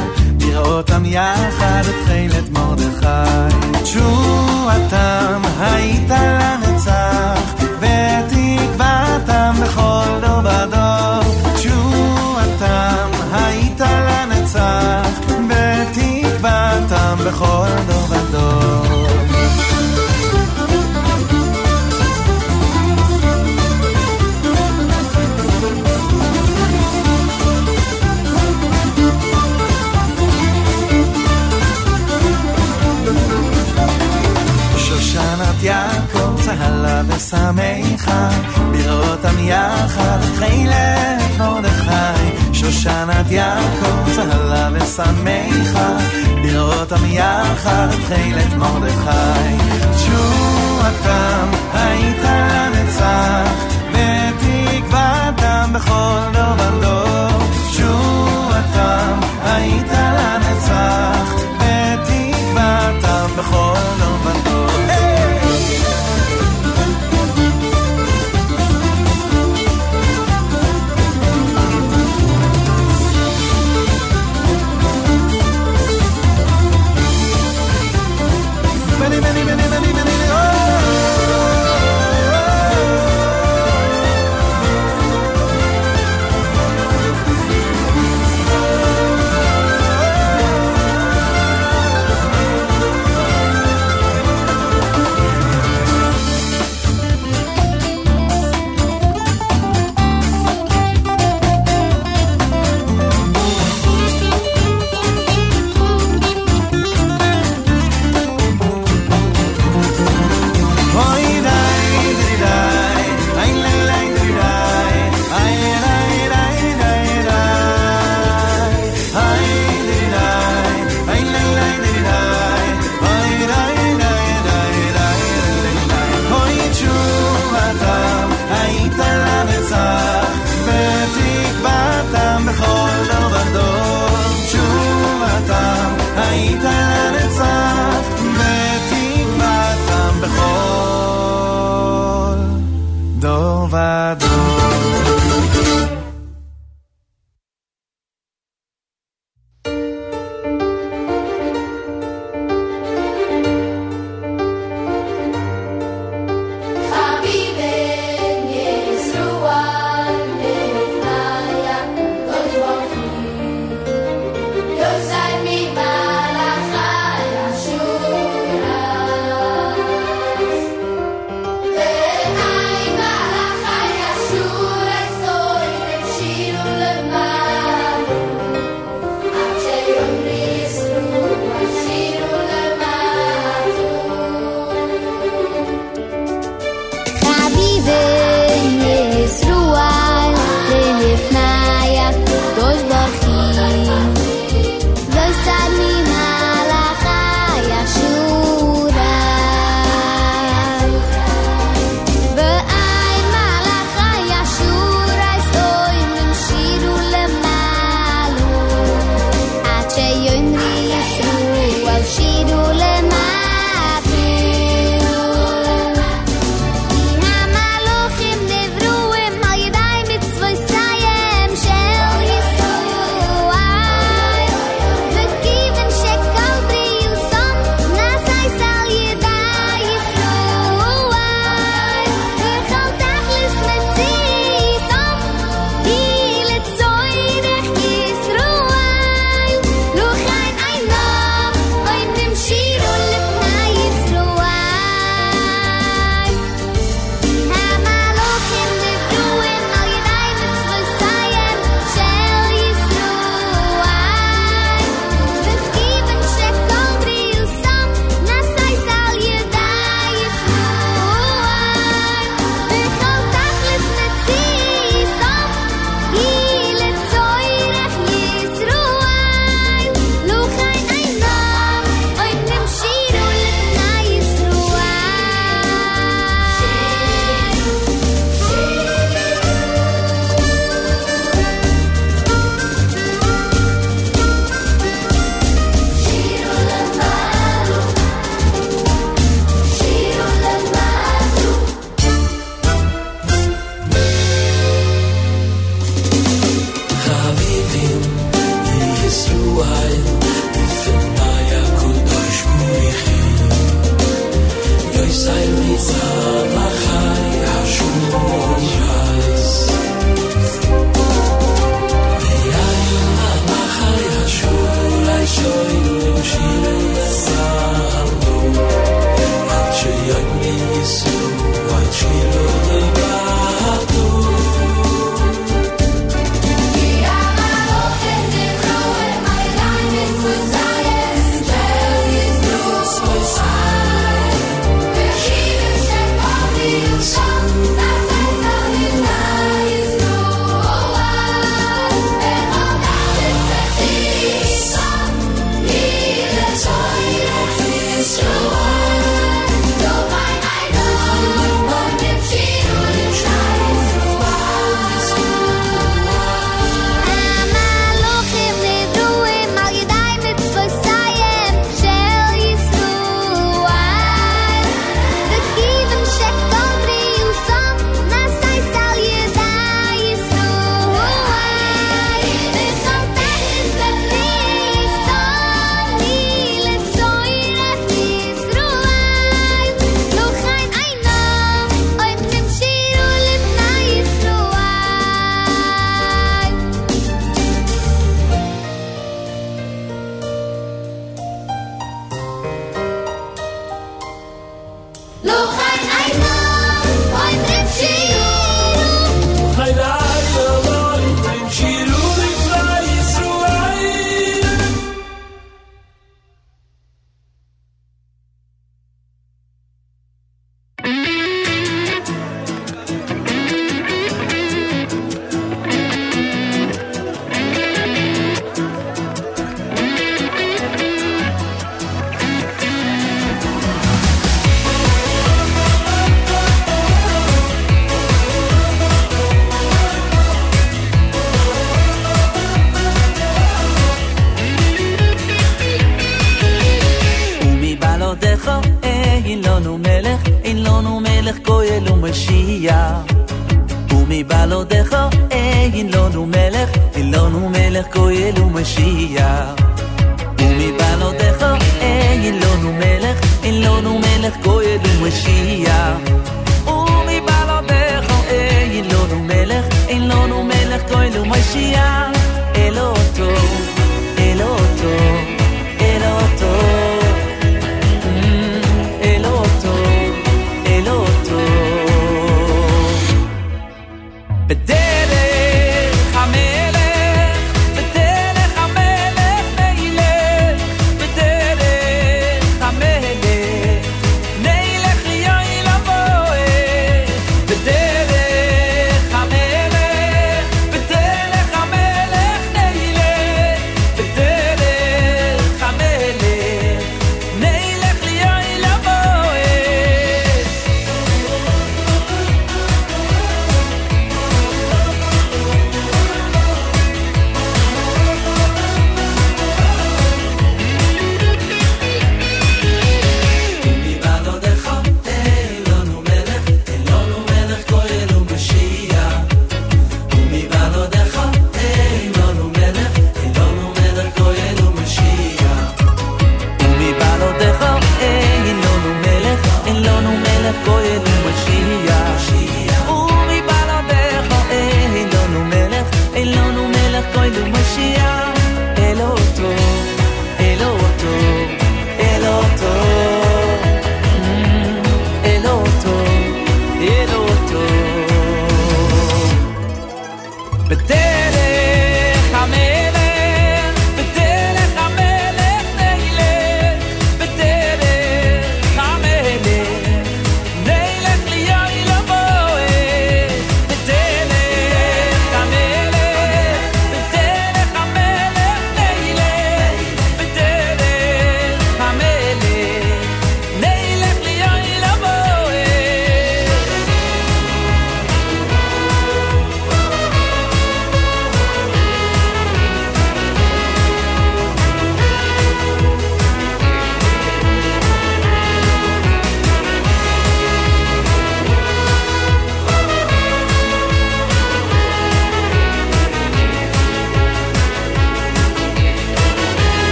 בראותם 0.63 1.05
יחד 1.05 1.81
את 1.89 2.07
חילת 2.07 2.49
מרדכי. 2.49 3.55
תשועתם 3.83 5.41
הייתה 5.59 6.39
לנצח, 6.39 6.98
ושמחה, 37.19 38.29
בראותם 38.71 39.39
יחד 39.39 40.19
חילת 40.37 41.37
מרדכי. 41.37 42.53
שושנת 42.53 43.31
יעקב 43.31 44.13
צהלה 44.15 44.69
ושמחה, 44.73 45.97
בראותם 46.43 47.05
יחד 47.05 47.87
חילת 48.07 48.53
מרדכי. 48.57 49.55
תשועתם 49.95 51.49
הייתה 51.73 52.47
לנצח, 52.47 53.51
ותקוותם 53.91 55.73
בכל 55.73 56.19
דור 56.33 56.53
ודור. 56.57 57.43
תשועתם 57.69 59.19
הייתה 59.43 60.13
לנצח, 60.13 60.78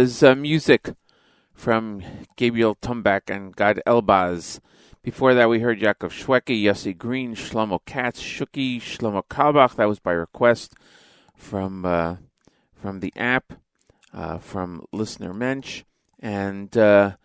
was 0.00 0.22
uh, 0.22 0.34
music 0.34 0.94
from 1.52 2.02
Gabriel 2.36 2.74
Tumbak 2.74 3.28
and 3.28 3.54
Gad 3.54 3.82
Elbaz. 3.86 4.58
Before 5.02 5.34
that, 5.34 5.50
we 5.50 5.60
heard 5.60 5.78
Yaakov 5.78 6.08
Shweki, 6.08 6.62
Yossi 6.62 6.96
Green, 6.96 7.34
Shlomo 7.34 7.80
Katz, 7.84 8.22
Shuki, 8.22 8.80
Shlomo 8.80 9.22
Carlebach. 9.28 9.74
That 9.74 9.88
was 9.90 9.98
by 9.98 10.12
request 10.12 10.72
from 11.36 11.84
uh, 11.84 12.16
from 12.74 13.00
the 13.00 13.12
app, 13.14 13.52
uh, 14.14 14.38
from 14.38 14.86
listener 14.90 15.34
Mensch, 15.34 15.82
and 16.18 16.74
uh, 16.78 17.16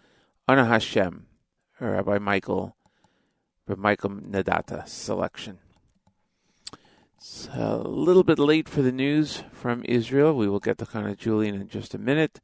Ana 0.46 0.66
Hashem, 0.66 1.28
Rabbi 1.80 2.18
Michael, 2.18 2.76
Rabbi 3.68 3.82
Michael 3.82 4.10
Nadata 4.10 4.86
selection. 4.86 5.60
It's 7.16 7.48
a 7.54 7.78
little 7.78 8.26
bit 8.26 8.38
late 8.38 8.68
for 8.68 8.82
the 8.82 8.92
news 8.92 9.44
from 9.54 9.86
Israel. 9.86 10.36
We 10.36 10.50
will 10.50 10.60
get 10.60 10.78
to 10.80 10.86
Hannah 10.92 11.16
Julian 11.16 11.56
in 11.56 11.70
just 11.70 11.94
a 11.94 11.98
minute. 11.98 12.42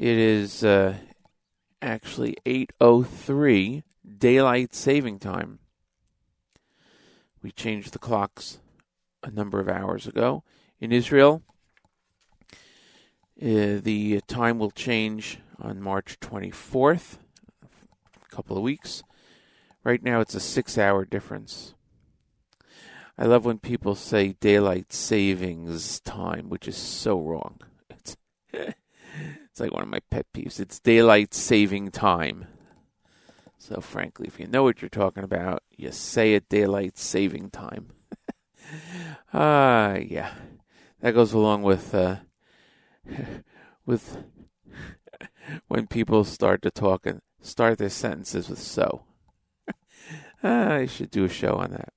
It 0.00 0.16
is 0.16 0.64
uh, 0.64 0.96
actually 1.82 2.38
8:03 2.46 3.82
daylight 4.16 4.74
saving 4.74 5.18
time. 5.18 5.58
We 7.42 7.52
changed 7.52 7.92
the 7.92 7.98
clocks 7.98 8.60
a 9.22 9.30
number 9.30 9.60
of 9.60 9.68
hours 9.68 10.06
ago 10.06 10.42
in 10.80 10.90
Israel. 10.90 11.42
Uh, 13.42 13.76
the 13.82 14.22
time 14.26 14.58
will 14.58 14.70
change 14.70 15.38
on 15.58 15.82
March 15.82 16.18
24th, 16.18 17.18
a 17.62 18.34
couple 18.34 18.56
of 18.56 18.62
weeks. 18.62 19.02
Right 19.84 20.02
now, 20.02 20.20
it's 20.20 20.34
a 20.34 20.40
six-hour 20.40 21.04
difference. 21.04 21.74
I 23.18 23.26
love 23.26 23.44
when 23.44 23.58
people 23.58 23.94
say 23.94 24.32
daylight 24.40 24.94
savings 24.94 26.00
time, 26.00 26.48
which 26.48 26.66
is 26.66 26.78
so 26.78 27.20
wrong. 27.20 27.60
It's, 29.50 29.60
like 29.60 29.72
one 29.72 29.82
of 29.82 29.88
my 29.88 30.00
pet 30.10 30.26
peeves. 30.34 30.60
It's 30.60 30.78
daylight 30.78 31.34
saving 31.34 31.90
time. 31.90 32.46
So, 33.58 33.80
frankly, 33.80 34.26
if 34.26 34.40
you 34.40 34.46
know 34.46 34.62
what 34.62 34.80
you're 34.80 34.88
talking 34.88 35.24
about, 35.24 35.62
you 35.76 35.92
say 35.92 36.34
it 36.34 36.48
daylight 36.48 36.98
saving 36.98 37.50
time. 37.50 37.92
Ah, 39.32 39.92
uh, 39.92 39.98
yeah. 39.98 40.32
That 41.00 41.14
goes 41.14 41.32
along 41.32 41.62
with 41.62 41.94
uh, 41.94 42.16
with 43.86 44.24
when 45.68 45.86
people 45.86 46.24
start 46.24 46.62
to 46.62 46.70
talk 46.70 47.06
and 47.06 47.20
start 47.40 47.78
their 47.78 47.90
sentences 47.90 48.48
with 48.48 48.60
so. 48.60 49.04
ah, 50.42 50.72
I 50.74 50.86
should 50.86 51.10
do 51.10 51.24
a 51.24 51.28
show 51.28 51.56
on 51.56 51.72
that. 51.72 51.92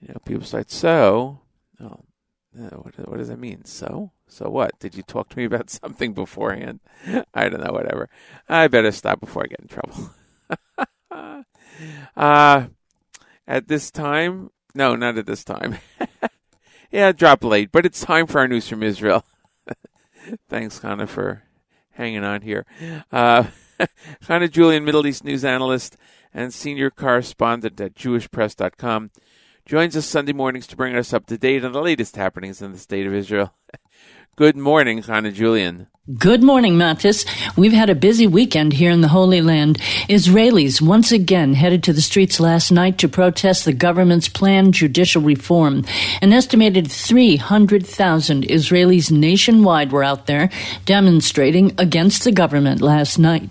You 0.00 0.08
know, 0.08 0.20
people 0.24 0.44
start 0.44 0.70
so. 0.70 1.40
Oh, 1.80 2.04
what, 2.52 3.08
what 3.08 3.18
does 3.18 3.28
that 3.28 3.38
mean? 3.38 3.64
So? 3.64 4.12
So 4.30 4.48
what? 4.48 4.78
Did 4.78 4.94
you 4.94 5.02
talk 5.02 5.28
to 5.30 5.36
me 5.36 5.44
about 5.44 5.70
something 5.70 6.14
beforehand? 6.14 6.80
I 7.34 7.48
don't 7.48 7.62
know. 7.62 7.72
Whatever. 7.72 8.08
I 8.48 8.68
better 8.68 8.92
stop 8.92 9.20
before 9.20 9.44
I 9.44 9.46
get 9.46 9.60
in 9.60 9.68
trouble. 9.68 10.10
uh, 12.16 12.66
at 13.46 13.68
this 13.68 13.90
time, 13.90 14.50
no, 14.74 14.94
not 14.94 15.18
at 15.18 15.26
this 15.26 15.44
time. 15.44 15.78
yeah, 16.90 17.12
drop 17.12 17.44
late, 17.44 17.72
but 17.72 17.84
it's 17.84 18.00
time 18.00 18.26
for 18.26 18.38
our 18.38 18.48
news 18.48 18.68
from 18.68 18.82
Israel. 18.82 19.24
Thanks, 20.48 20.80
Hannah, 20.80 21.06
for 21.06 21.42
hanging 21.92 22.24
on 22.24 22.42
here. 22.42 22.66
Uh, 23.10 23.44
Hannah 24.28 24.48
Julian, 24.48 24.84
Middle 24.84 25.06
East 25.06 25.24
news 25.24 25.44
analyst 25.44 25.96
and 26.32 26.54
senior 26.54 26.90
correspondent 26.90 27.80
at 27.80 27.94
JewishPress.com, 27.94 29.10
joins 29.64 29.96
us 29.96 30.06
Sunday 30.06 30.32
mornings 30.32 30.66
to 30.68 30.76
bring 30.76 30.94
us 30.94 31.12
up 31.12 31.26
to 31.26 31.38
date 31.38 31.64
on 31.64 31.72
the 31.72 31.82
latest 31.82 32.16
happenings 32.16 32.62
in 32.62 32.72
the 32.72 32.78
state 32.78 33.06
of 33.06 33.14
Israel. 33.14 33.54
Good 34.36 34.56
morning, 34.56 35.02
Hannah 35.02 35.32
Julian. 35.32 35.88
Good 36.16 36.42
morning, 36.42 36.76
Matis. 36.76 37.26
We've 37.58 37.74
had 37.74 37.90
a 37.90 37.94
busy 37.94 38.26
weekend 38.26 38.72
here 38.72 38.90
in 38.90 39.02
the 39.02 39.08
Holy 39.08 39.42
Land. 39.42 39.78
Israelis 40.08 40.80
once 40.80 41.12
again 41.12 41.52
headed 41.52 41.84
to 41.84 41.92
the 41.92 42.00
streets 42.00 42.40
last 42.40 42.72
night 42.72 42.96
to 42.98 43.06
protest 43.08 43.66
the 43.66 43.74
government's 43.74 44.26
planned 44.26 44.72
judicial 44.72 45.20
reform. 45.20 45.84
An 46.22 46.32
estimated 46.32 46.90
300,000 46.90 48.44
Israelis 48.44 49.10
nationwide 49.12 49.92
were 49.92 50.02
out 50.02 50.24
there 50.24 50.48
demonstrating 50.86 51.74
against 51.76 52.24
the 52.24 52.32
government 52.32 52.80
last 52.80 53.18
night. 53.18 53.50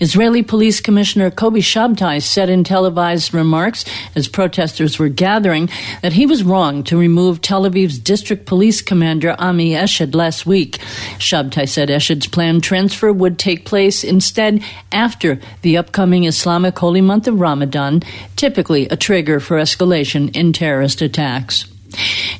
Israeli 0.00 0.42
Police 0.42 0.80
Commissioner 0.80 1.30
Kobi 1.30 1.60
Shabtai 1.60 2.22
said 2.22 2.50
in 2.50 2.64
televised 2.64 3.32
remarks 3.32 3.84
as 4.14 4.28
protesters 4.28 4.98
were 4.98 5.08
gathering 5.08 5.70
that 6.02 6.12
he 6.12 6.26
was 6.26 6.42
wrong 6.42 6.82
to 6.84 6.98
remove 6.98 7.40
Tel 7.40 7.62
Aviv's 7.62 7.98
district 7.98 8.46
police 8.46 8.82
commander 8.82 9.34
Ami 9.38 9.70
Eshed 9.70 10.14
last 10.14 10.44
week. 10.44 10.78
Shabtai 11.18 11.68
said 11.68 11.83
Eshed's 11.88 12.26
planned 12.26 12.62
transfer 12.62 13.12
would 13.12 13.38
take 13.38 13.64
place 13.64 14.04
instead 14.04 14.62
after 14.92 15.40
the 15.62 15.76
upcoming 15.76 16.24
Islamic 16.24 16.78
holy 16.78 17.00
month 17.00 17.26
of 17.28 17.40
Ramadan, 17.40 18.02
typically 18.36 18.88
a 18.88 18.96
trigger 18.96 19.40
for 19.40 19.58
escalation 19.58 20.34
in 20.34 20.52
terrorist 20.52 21.02
attacks. 21.02 21.66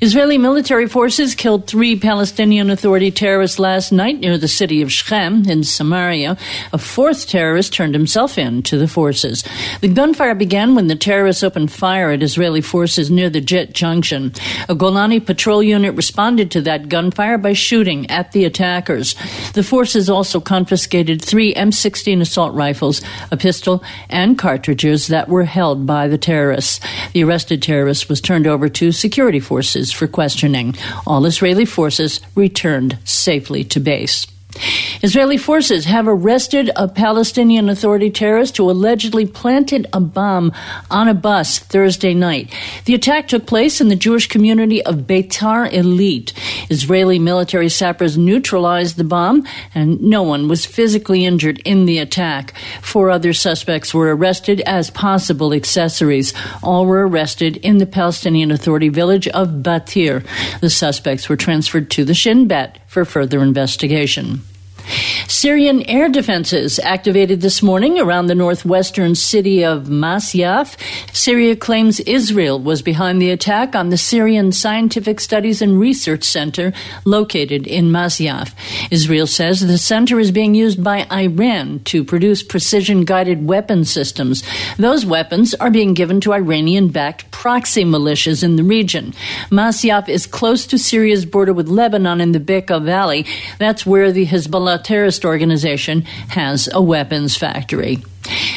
Israeli 0.00 0.38
military 0.38 0.88
forces 0.88 1.34
killed 1.34 1.66
three 1.66 1.98
Palestinian 1.98 2.70
Authority 2.70 3.10
terrorists 3.10 3.58
last 3.58 3.92
night 3.92 4.20
near 4.20 4.36
the 4.36 4.48
city 4.48 4.82
of 4.82 4.92
Shechem 4.92 5.48
in 5.48 5.64
Samaria. 5.64 6.36
A 6.72 6.78
fourth 6.78 7.28
terrorist 7.28 7.72
turned 7.72 7.94
himself 7.94 8.38
in 8.38 8.62
to 8.64 8.78
the 8.78 8.88
forces. 8.88 9.44
The 9.80 9.88
gunfire 9.88 10.34
began 10.34 10.74
when 10.74 10.88
the 10.88 10.96
terrorists 10.96 11.42
opened 11.42 11.72
fire 11.72 12.10
at 12.10 12.22
Israeli 12.22 12.60
forces 12.60 13.10
near 13.10 13.30
the 13.30 13.40
Jit 13.40 13.72
Junction. 13.72 14.32
A 14.68 14.74
Golani 14.74 15.24
patrol 15.24 15.62
unit 15.62 15.94
responded 15.94 16.50
to 16.50 16.60
that 16.62 16.88
gunfire 16.88 17.38
by 17.38 17.52
shooting 17.52 18.10
at 18.10 18.32
the 18.32 18.44
attackers. 18.44 19.14
The 19.54 19.62
forces 19.62 20.10
also 20.10 20.40
confiscated 20.40 21.22
three 21.22 21.54
M16 21.54 22.20
assault 22.20 22.54
rifles, 22.54 23.00
a 23.30 23.36
pistol, 23.36 23.82
and 24.08 24.38
cartridges 24.38 25.08
that 25.08 25.28
were 25.28 25.44
held 25.44 25.86
by 25.86 26.08
the 26.08 26.18
terrorists. 26.18 26.80
The 27.12 27.24
arrested 27.24 27.62
terrorist 27.62 28.08
was 28.08 28.20
turned 28.20 28.46
over 28.46 28.68
to 28.68 28.92
security 28.92 29.40
forces 29.44 29.92
for 29.92 30.08
questioning. 30.08 30.74
All 31.06 31.26
Israeli 31.26 31.66
forces 31.66 32.20
returned 32.34 32.98
safely 33.04 33.64
to 33.64 33.80
base. 33.80 34.26
Israeli 35.02 35.36
forces 35.36 35.84
have 35.84 36.08
arrested 36.08 36.70
a 36.76 36.88
Palestinian 36.88 37.68
Authority 37.68 38.10
terrorist 38.10 38.56
who 38.56 38.70
allegedly 38.70 39.26
planted 39.26 39.86
a 39.92 40.00
bomb 40.00 40.52
on 40.90 41.08
a 41.08 41.14
bus 41.14 41.58
Thursday 41.58 42.14
night. 42.14 42.52
The 42.86 42.94
attack 42.94 43.28
took 43.28 43.46
place 43.46 43.80
in 43.80 43.88
the 43.88 43.96
Jewish 43.96 44.28
community 44.28 44.82
of 44.82 45.06
Beitar 45.06 45.70
Illit. 45.70 46.32
Israeli 46.70 47.18
military 47.18 47.68
sappers 47.68 48.16
neutralized 48.16 48.96
the 48.96 49.04
bomb, 49.04 49.46
and 49.74 50.00
no 50.00 50.22
one 50.22 50.48
was 50.48 50.64
physically 50.64 51.24
injured 51.24 51.60
in 51.64 51.84
the 51.84 51.98
attack. 51.98 52.54
Four 52.80 53.10
other 53.10 53.32
suspects 53.32 53.92
were 53.92 54.14
arrested 54.14 54.60
as 54.62 54.90
possible 54.90 55.52
accessories. 55.52 56.32
All 56.62 56.86
were 56.86 57.06
arrested 57.06 57.58
in 57.58 57.78
the 57.78 57.86
Palestinian 57.86 58.50
Authority 58.50 58.88
village 58.88 59.28
of 59.28 59.48
Batir. 59.48 60.24
The 60.60 60.70
suspects 60.70 61.28
were 61.28 61.36
transferred 61.36 61.90
to 61.90 62.04
the 62.04 62.14
Shin 62.14 62.48
Bet 62.48 62.78
for 62.94 63.04
further 63.04 63.42
investigation. 63.42 64.40
Syrian 65.28 65.82
air 65.82 66.08
defenses 66.08 66.78
activated 66.78 67.40
this 67.40 67.62
morning 67.62 67.98
around 67.98 68.26
the 68.26 68.34
northwestern 68.34 69.14
city 69.14 69.64
of 69.64 69.84
Masyaf. 69.84 70.76
Syria 71.14 71.56
claims 71.56 72.00
Israel 72.00 72.58
was 72.58 72.82
behind 72.82 73.20
the 73.20 73.30
attack 73.30 73.74
on 73.74 73.88
the 73.88 73.96
Syrian 73.96 74.52
Scientific 74.52 75.20
Studies 75.20 75.62
and 75.62 75.78
Research 75.80 76.24
Center 76.24 76.72
located 77.04 77.66
in 77.66 77.86
Masyaf. 77.86 78.52
Israel 78.90 79.26
says 79.26 79.60
the 79.60 79.78
center 79.78 80.20
is 80.20 80.30
being 80.30 80.54
used 80.54 80.82
by 80.82 81.06
Iran 81.10 81.80
to 81.84 82.04
produce 82.04 82.42
precision 82.42 83.04
guided 83.04 83.46
weapon 83.46 83.84
systems. 83.84 84.42
Those 84.76 85.06
weapons 85.06 85.54
are 85.54 85.70
being 85.70 85.94
given 85.94 86.20
to 86.22 86.32
Iranian 86.32 86.88
backed 86.88 87.30
proxy 87.30 87.84
militias 87.84 88.42
in 88.42 88.56
the 88.56 88.64
region. 88.64 89.12
Masyaf 89.50 90.08
is 90.08 90.26
close 90.26 90.66
to 90.66 90.78
Syria's 90.78 91.24
border 91.24 91.52
with 91.52 91.68
Lebanon 91.68 92.20
in 92.20 92.32
the 92.32 92.40
Bekaa 92.40 92.82
Valley. 92.82 93.26
That's 93.58 93.86
where 93.86 94.12
the 94.12 94.26
Hezbollah 94.26 94.73
terrorist 94.78 95.24
organization 95.24 96.02
has 96.28 96.68
a 96.72 96.80
weapons 96.80 97.36
factory. 97.36 98.02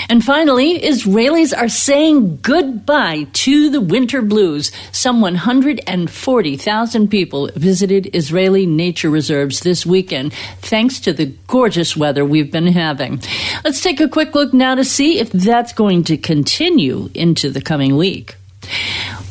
And 0.10 0.24
finally, 0.24 0.80
Israelis 0.80 1.56
are 1.56 1.68
saying 1.68 2.40
goodbye 2.42 3.28
to 3.34 3.70
the 3.70 3.82
winter 3.82 4.22
blues. 4.22 4.72
Some 4.92 5.20
140,000 5.22 7.08
people 7.10 7.50
visited 7.56 8.16
Israeli 8.16 8.66
nature 8.66 9.10
reserves 9.10 9.60
this 9.62 9.86
weekend 9.86 10.34
thanks 10.62 11.00
to 11.02 11.14
the 11.14 11.34
gorgeous 11.48 11.98
weather 11.98 12.24
we've 12.24 12.52
been 12.52 12.68
having. 12.68 13.22
Let's 13.64 13.82
take 13.82 14.00
a 14.00 14.08
quick 14.08 14.34
look 14.36 14.54
now 14.54 14.76
to 14.76 14.86
see 14.86 15.20
if 15.20 15.32
that's 15.32 15.74
going 15.74 16.06
to 16.06 16.18
continue 16.18 17.10
into 17.14 17.50
the 17.50 17.62
coming 17.62 17.98
week. 17.98 18.36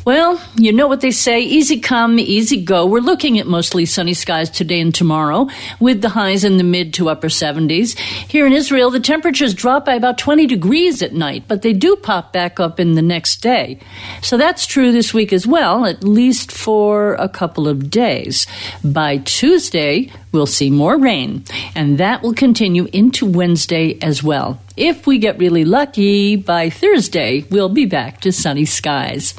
Well, 0.07 0.41
you 0.55 0.73
know 0.73 0.87
what 0.87 1.01
they 1.01 1.11
say 1.11 1.41
easy 1.41 1.81
come, 1.81 2.21
easy 2.21 2.63
go. 2.63 2.87
We're 2.87 3.01
looking 3.01 3.41
at 3.41 3.49
mostly 3.49 3.87
sunny 3.87 4.15
skies 4.15 4.49
today 4.49 4.81
and 4.81 4.95
tomorrow, 4.95 5.49
with 5.81 6.01
the 6.01 6.11
highs 6.11 6.45
in 6.45 6.59
the 6.59 6.63
mid 6.63 6.95
to 6.95 7.09
upper 7.09 7.27
70s. 7.27 7.99
Here 7.99 8.47
in 8.47 8.53
Israel, 8.53 8.93
the 8.93 9.01
temperatures 9.01 9.53
drop 9.53 9.85
by 9.85 9.95
about 9.95 10.17
20 10.17 10.47
degrees 10.47 11.03
at 11.03 11.13
night, 11.13 11.47
but 11.49 11.63
they 11.63 11.73
do 11.73 11.97
pop 11.97 12.33
back 12.33 12.61
up 12.61 12.79
in 12.79 12.93
the 12.93 13.03
next 13.03 13.43
day. 13.43 13.81
So 14.23 14.37
that's 14.37 14.65
true 14.65 14.93
this 14.93 15.13
week 15.13 15.33
as 15.33 15.45
well, 15.45 15.85
at 15.85 16.05
least 16.05 16.53
for 16.53 17.15
a 17.15 17.29
couple 17.29 17.67
of 17.67 17.91
days. 17.91 18.47
By 18.85 19.17
Tuesday, 19.17 20.13
we'll 20.31 20.47
see 20.47 20.71
more 20.71 20.97
rain, 20.97 21.43
and 21.75 21.99
that 21.99 22.23
will 22.23 22.35
continue 22.35 22.87
into 22.93 23.27
Wednesday 23.27 23.99
as 24.01 24.23
well. 24.23 24.61
If 24.77 25.07
we 25.07 25.17
get 25.17 25.39
really 25.39 25.65
lucky, 25.65 26.37
by 26.37 26.69
Thursday, 26.69 27.47
we'll 27.51 27.71
be 27.71 27.87
back 27.87 28.21
to 28.21 28.31
sunny 28.31 28.67
skies. 28.67 29.33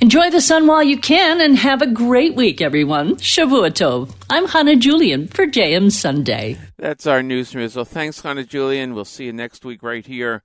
Enjoy 0.00 0.30
the 0.30 0.40
sun 0.40 0.68
while 0.68 0.84
you 0.84 0.96
can 0.96 1.40
and 1.40 1.58
have 1.58 1.82
a 1.82 1.86
great 1.88 2.36
week, 2.36 2.60
everyone. 2.60 3.16
Shavua 3.16 3.72
Tov. 3.72 4.14
I'm 4.30 4.46
Hannah 4.46 4.76
Julian 4.76 5.26
for 5.26 5.46
JM 5.48 5.90
Sunday. 5.90 6.58
That's 6.76 7.08
our 7.08 7.24
news 7.24 7.50
from 7.50 7.62
Israel. 7.62 7.86
Thanks, 7.86 8.20
Hannah 8.20 8.44
Julian. 8.44 8.94
We'll 8.94 9.04
see 9.04 9.24
you 9.24 9.32
next 9.32 9.64
week 9.64 9.82
right 9.82 10.06
here 10.06 10.44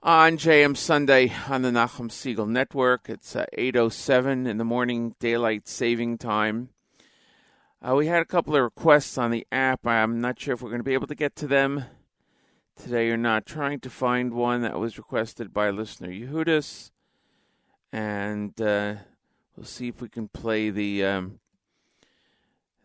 on 0.00 0.38
JM 0.38 0.76
Sunday 0.76 1.32
on 1.48 1.62
the 1.62 1.70
Nachum 1.70 2.10
Segal 2.10 2.48
Network. 2.48 3.08
It's 3.08 3.34
uh, 3.34 3.46
8.07 3.58 4.46
in 4.46 4.58
the 4.58 4.64
morning, 4.64 5.16
daylight 5.18 5.66
saving 5.66 6.18
time. 6.18 6.68
Uh, 7.82 7.96
we 7.96 8.06
had 8.06 8.22
a 8.22 8.26
couple 8.26 8.54
of 8.54 8.62
requests 8.62 9.18
on 9.18 9.32
the 9.32 9.44
app. 9.50 9.84
I'm 9.88 10.20
not 10.20 10.38
sure 10.38 10.54
if 10.54 10.62
we're 10.62 10.70
going 10.70 10.80
to 10.80 10.84
be 10.84 10.94
able 10.94 11.08
to 11.08 11.16
get 11.16 11.34
to 11.36 11.48
them 11.48 11.84
today 12.78 13.10
or 13.10 13.16
not. 13.16 13.46
Trying 13.46 13.80
to 13.80 13.90
find 13.90 14.32
one 14.32 14.62
that 14.62 14.78
was 14.78 14.98
requested 14.98 15.52
by 15.52 15.70
listener 15.70 16.08
Yehudis, 16.08 16.90
and 17.92 18.58
uh, 18.60 18.94
we'll 19.56 19.66
see 19.66 19.88
if 19.88 20.00
we 20.00 20.08
can 20.08 20.28
play 20.28 20.70
the 20.70 21.04
um, 21.04 21.40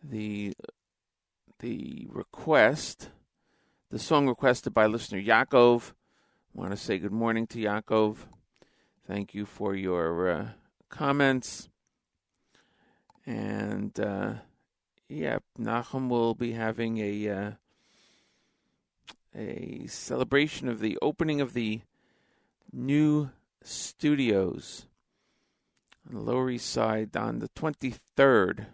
the 0.02 0.54
the 1.60 2.06
request, 2.10 3.10
the 3.90 3.98
song 3.98 4.28
requested 4.28 4.74
by 4.74 4.86
listener 4.86 5.20
Yaakov. 5.20 5.92
I 6.56 6.60
want 6.60 6.70
to 6.72 6.76
say 6.76 6.98
good 6.98 7.12
morning 7.12 7.46
to 7.48 7.58
Yaakov. 7.58 8.16
Thank 9.06 9.34
you 9.34 9.44
for 9.44 9.74
your 9.74 10.30
uh, 10.30 10.48
comments. 10.88 11.68
And 13.26 13.98
uh, 13.98 14.34
yeah, 15.08 15.38
Nachum 15.58 16.08
will 16.08 16.34
be 16.34 16.52
having 16.52 16.98
a 16.98 17.28
uh, 17.28 17.50
a 19.34 19.86
celebration 19.86 20.68
of 20.68 20.80
the 20.80 20.98
opening 21.02 21.40
of 21.40 21.52
the 21.54 21.80
new 22.72 23.30
studios 23.62 24.86
on 26.08 26.14
the 26.14 26.20
Lower 26.20 26.50
East 26.50 26.70
Side 26.70 27.16
on 27.16 27.38
the 27.38 27.48
23rd. 27.50 28.66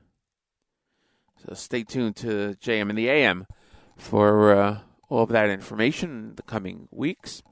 So 1.46 1.54
stay 1.54 1.84
tuned 1.84 2.16
to 2.16 2.56
JM 2.60 2.90
and 2.90 2.98
the 2.98 3.08
AM 3.08 3.46
for 3.96 4.54
uh, 4.54 4.78
all 5.08 5.22
of 5.22 5.30
that 5.30 5.48
information 5.48 6.10
in 6.10 6.34
the 6.36 6.42
coming 6.42 6.88
weeks. 6.90 7.42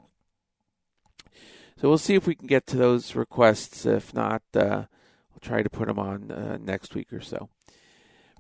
So 1.81 1.89
we'll 1.89 1.99
see 1.99 2.15
if 2.15 2.27
we 2.27 2.35
can 2.35 2.49
get 2.49 2.67
to 2.69 2.77
those 2.77 3.15
requests. 3.15 3.87
If 3.87 4.13
not, 4.13 4.43
uh, 4.55 4.85
we'll 5.31 5.41
try 5.41 5.63
to 5.63 5.71
put 5.71 5.87
them 5.87 5.99
on 5.99 6.31
uh, 6.31 6.59
next 6.61 6.95
week 6.95 7.13
or 7.13 7.21
so. 7.21 7.49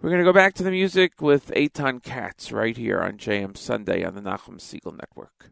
We're 0.00 0.10
going 0.10 0.20
to 0.20 0.24
go 0.24 0.32
back 0.32 0.54
to 0.54 0.62
the 0.62 0.70
music 0.70 1.20
with 1.20 1.48
Eitan 1.56 2.00
Katz 2.00 2.52
right 2.52 2.76
here 2.76 3.00
on 3.00 3.18
JM 3.18 3.56
Sunday 3.56 4.04
on 4.04 4.14
the 4.14 4.20
Nachum 4.20 4.60
Segal 4.60 4.96
Network. 4.96 5.50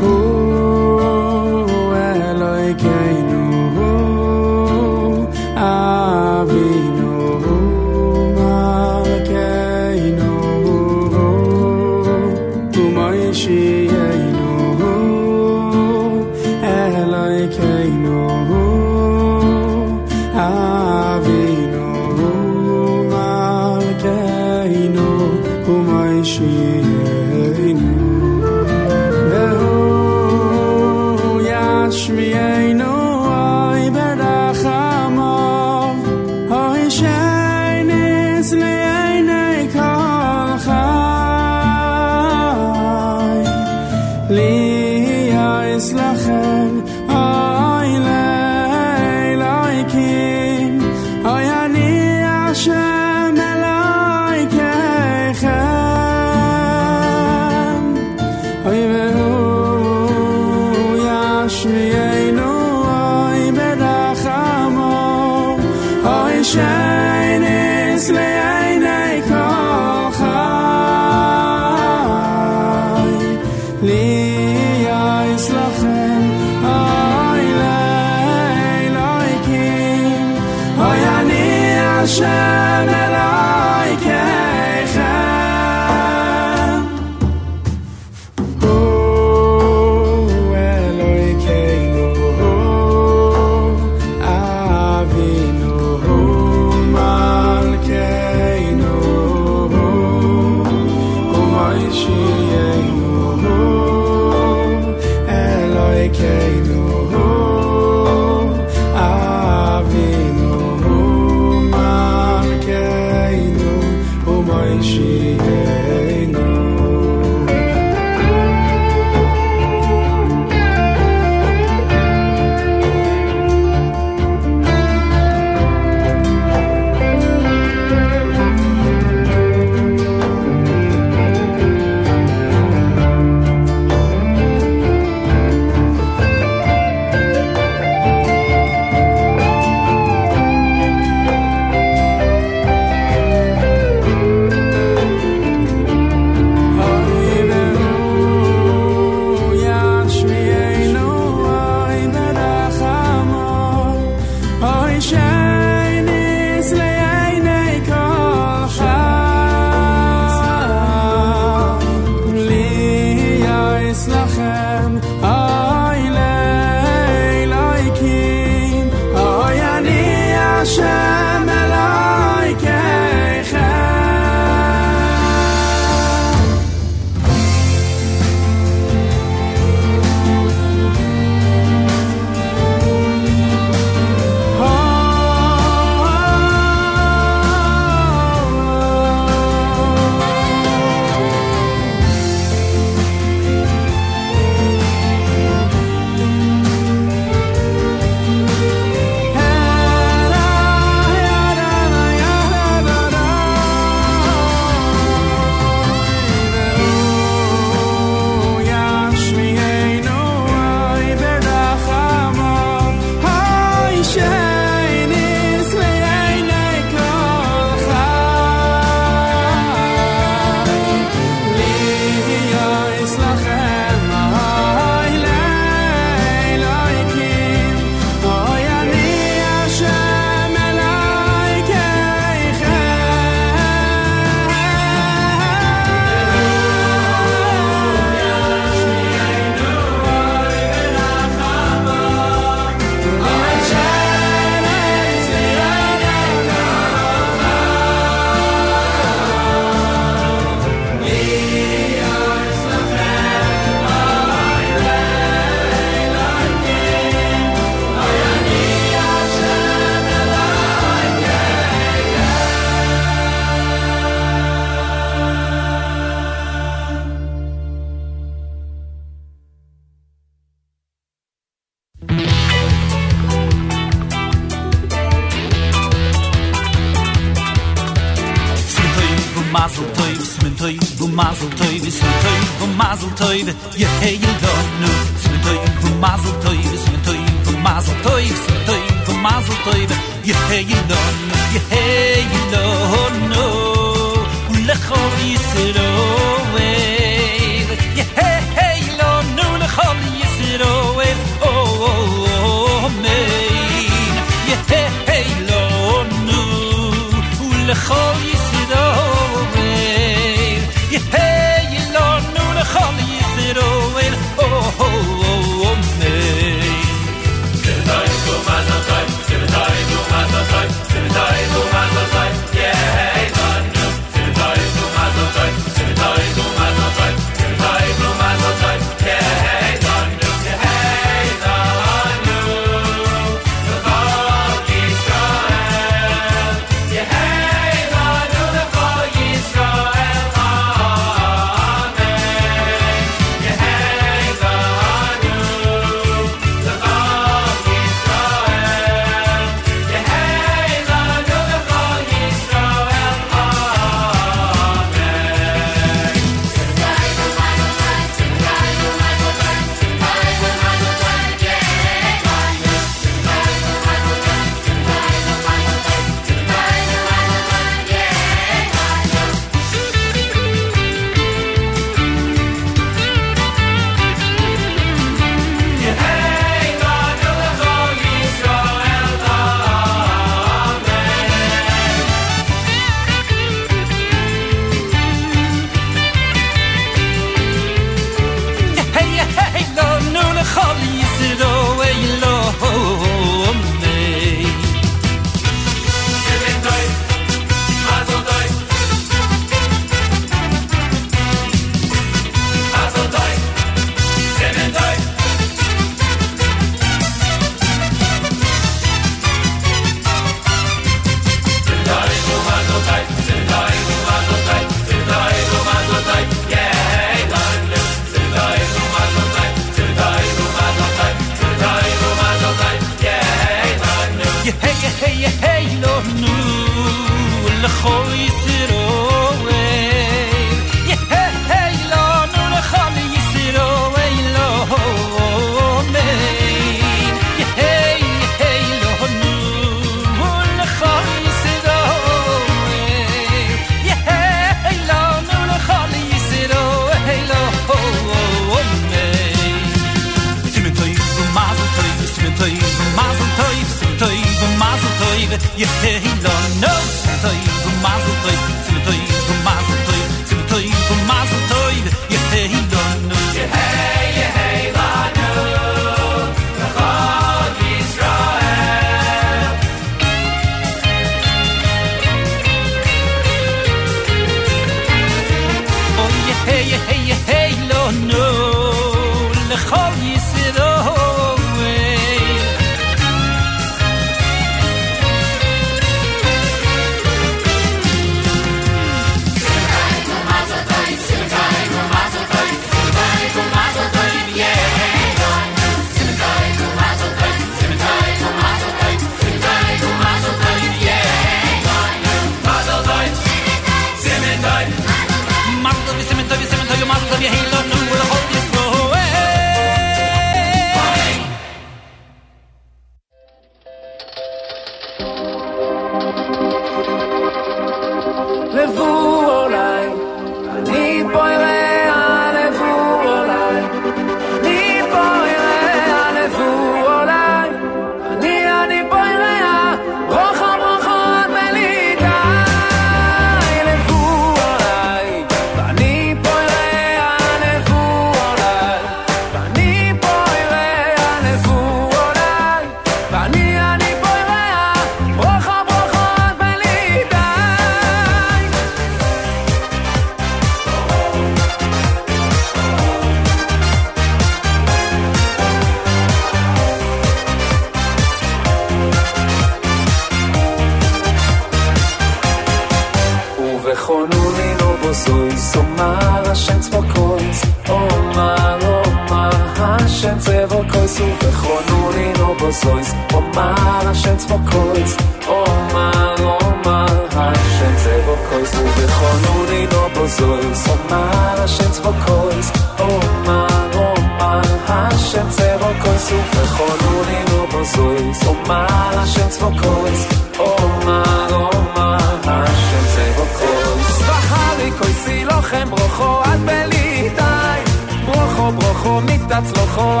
הצלוחו 599.42 600.00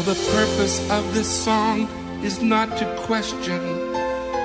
Now, 0.00 0.14
the 0.14 0.30
purpose 0.32 0.90
of 0.90 1.12
this 1.12 1.28
song 1.44 1.86
is 2.24 2.40
not 2.40 2.78
to 2.78 2.86
question 3.00 3.60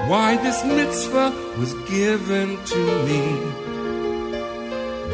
why 0.09 0.35
this 0.35 0.65
mitzvah 0.65 1.31
was 1.57 1.73
given 1.87 2.61
to 2.73 2.81
me. 3.05 3.21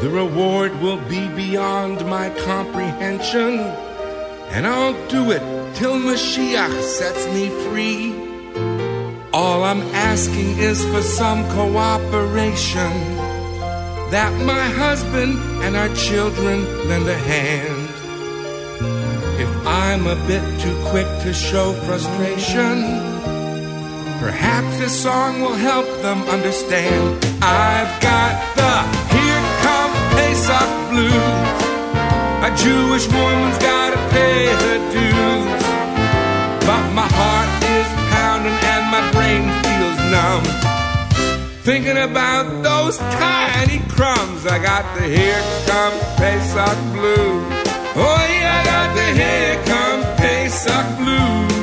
The 0.00 0.10
reward 0.10 0.74
will 0.80 1.00
be 1.08 1.28
beyond 1.28 2.04
my 2.06 2.30
comprehension, 2.44 3.60
and 4.50 4.66
I'll 4.66 4.98
do 5.06 5.30
it 5.30 5.42
till 5.76 5.94
Mashiach 5.94 6.82
sets 6.82 7.24
me 7.28 7.48
free. 7.66 8.12
All 9.32 9.62
I'm 9.62 9.82
asking 9.94 10.58
is 10.58 10.84
for 10.86 11.02
some 11.02 11.44
cooperation, 11.50 12.92
that 14.10 14.32
my 14.44 14.64
husband 14.82 15.38
and 15.62 15.76
our 15.76 15.94
children 15.94 16.88
lend 16.88 17.08
a 17.08 17.16
hand. 17.16 17.71
I'm 19.92 20.06
a 20.06 20.16
bit 20.26 20.42
too 20.58 20.74
quick 20.86 21.06
to 21.20 21.34
show 21.34 21.74
frustration. 21.84 22.80
Perhaps 24.24 24.78
this 24.78 25.02
song 25.02 25.42
will 25.42 25.52
help 25.52 25.84
them 26.00 26.22
understand. 26.30 27.22
I've 27.42 27.92
got 28.00 28.32
the 28.56 28.74
Here 29.12 29.44
Comes 29.60 30.00
Pesach 30.16 30.70
Blues. 30.88 31.12
A 32.40 32.50
Jewish 32.56 33.06
woman's 33.12 33.58
gotta 33.58 34.00
pay 34.08 34.46
her 34.62 34.78
dues. 34.96 35.62
But 36.64 36.84
my 36.96 37.08
heart 37.12 37.52
is 37.76 37.88
pounding 38.16 38.58
and 38.72 38.84
my 38.96 39.04
brain 39.12 39.44
feels 39.60 40.00
numb. 40.08 40.44
Thinking 41.64 41.98
about 41.98 42.62
those 42.62 42.96
tiny 42.96 43.80
crumbs, 43.90 44.46
I 44.46 44.58
got 44.58 44.84
the 44.96 45.04
Here 45.04 45.42
Comes 45.66 46.00
Pesach 46.16 46.78
Blues. 46.94 47.61
Oh 47.94 48.00
yeah, 48.00 48.58
I 48.58 48.64
got 48.64 48.94
the 48.96 49.06
here 49.20 49.56
comes 49.66 50.06
Pesach 50.18 50.96
blues. 50.96 51.61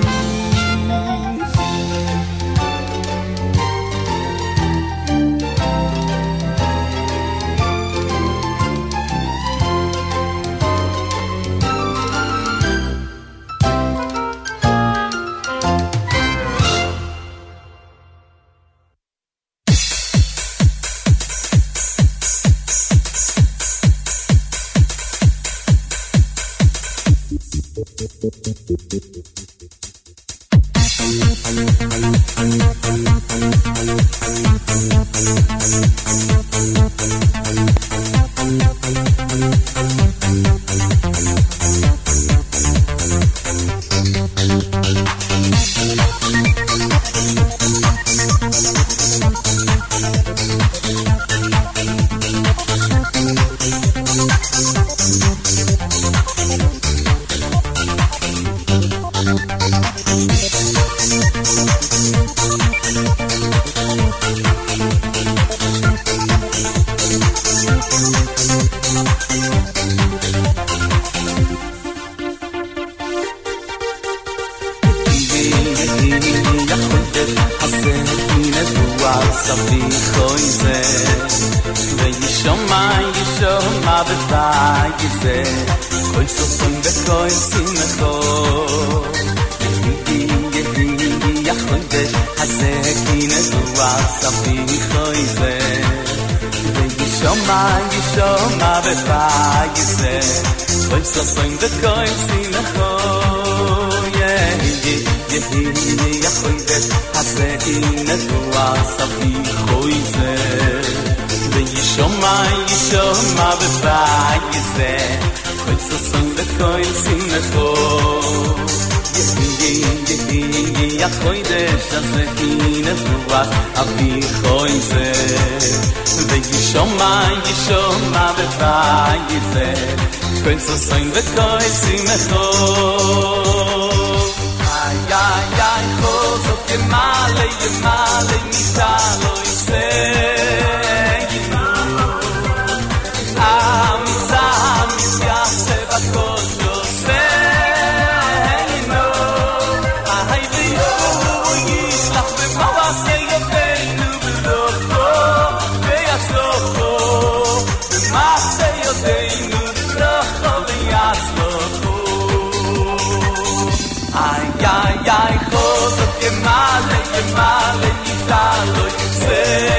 yeah. 169.49 169.78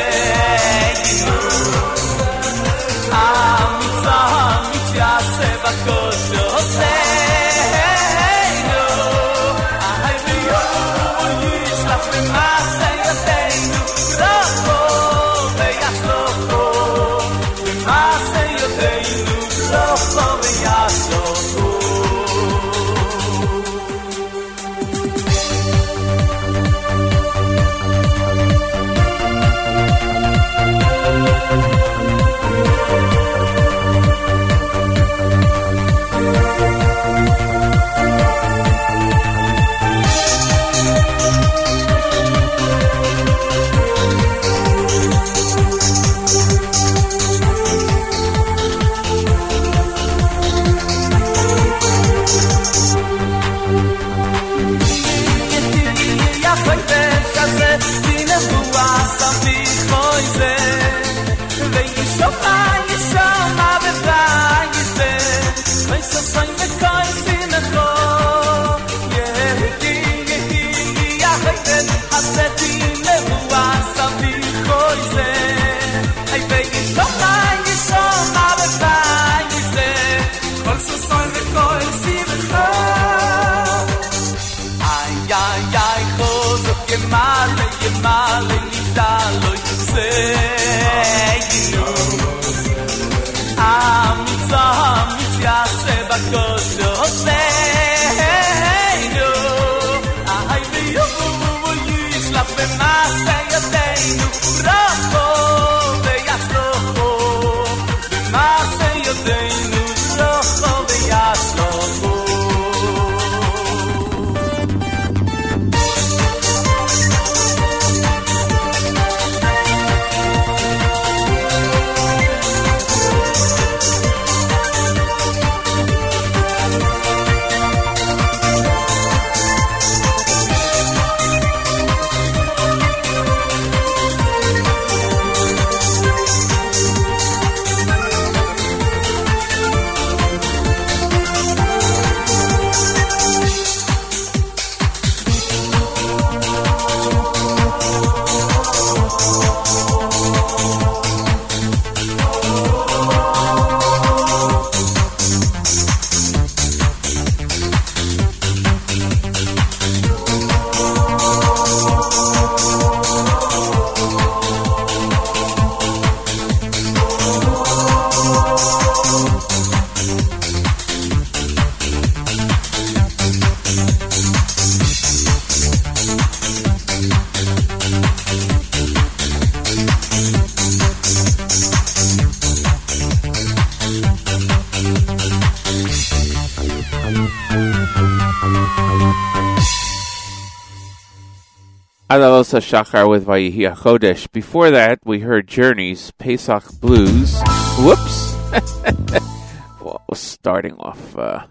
Shachar 192.59 193.09
with 193.09 193.27
Vayihi 193.27 193.75
Chodesh. 193.77 194.31
Before 194.33 194.71
that, 194.71 194.99
we 195.05 195.21
heard 195.21 195.47
Journeys, 195.47 196.11
Pesach 196.13 196.65
Blues. 196.81 197.41
Whoops! 197.79 198.35
well, 199.81 200.03
starting 200.15 200.75
off, 200.79 201.17
uh, 201.17 201.47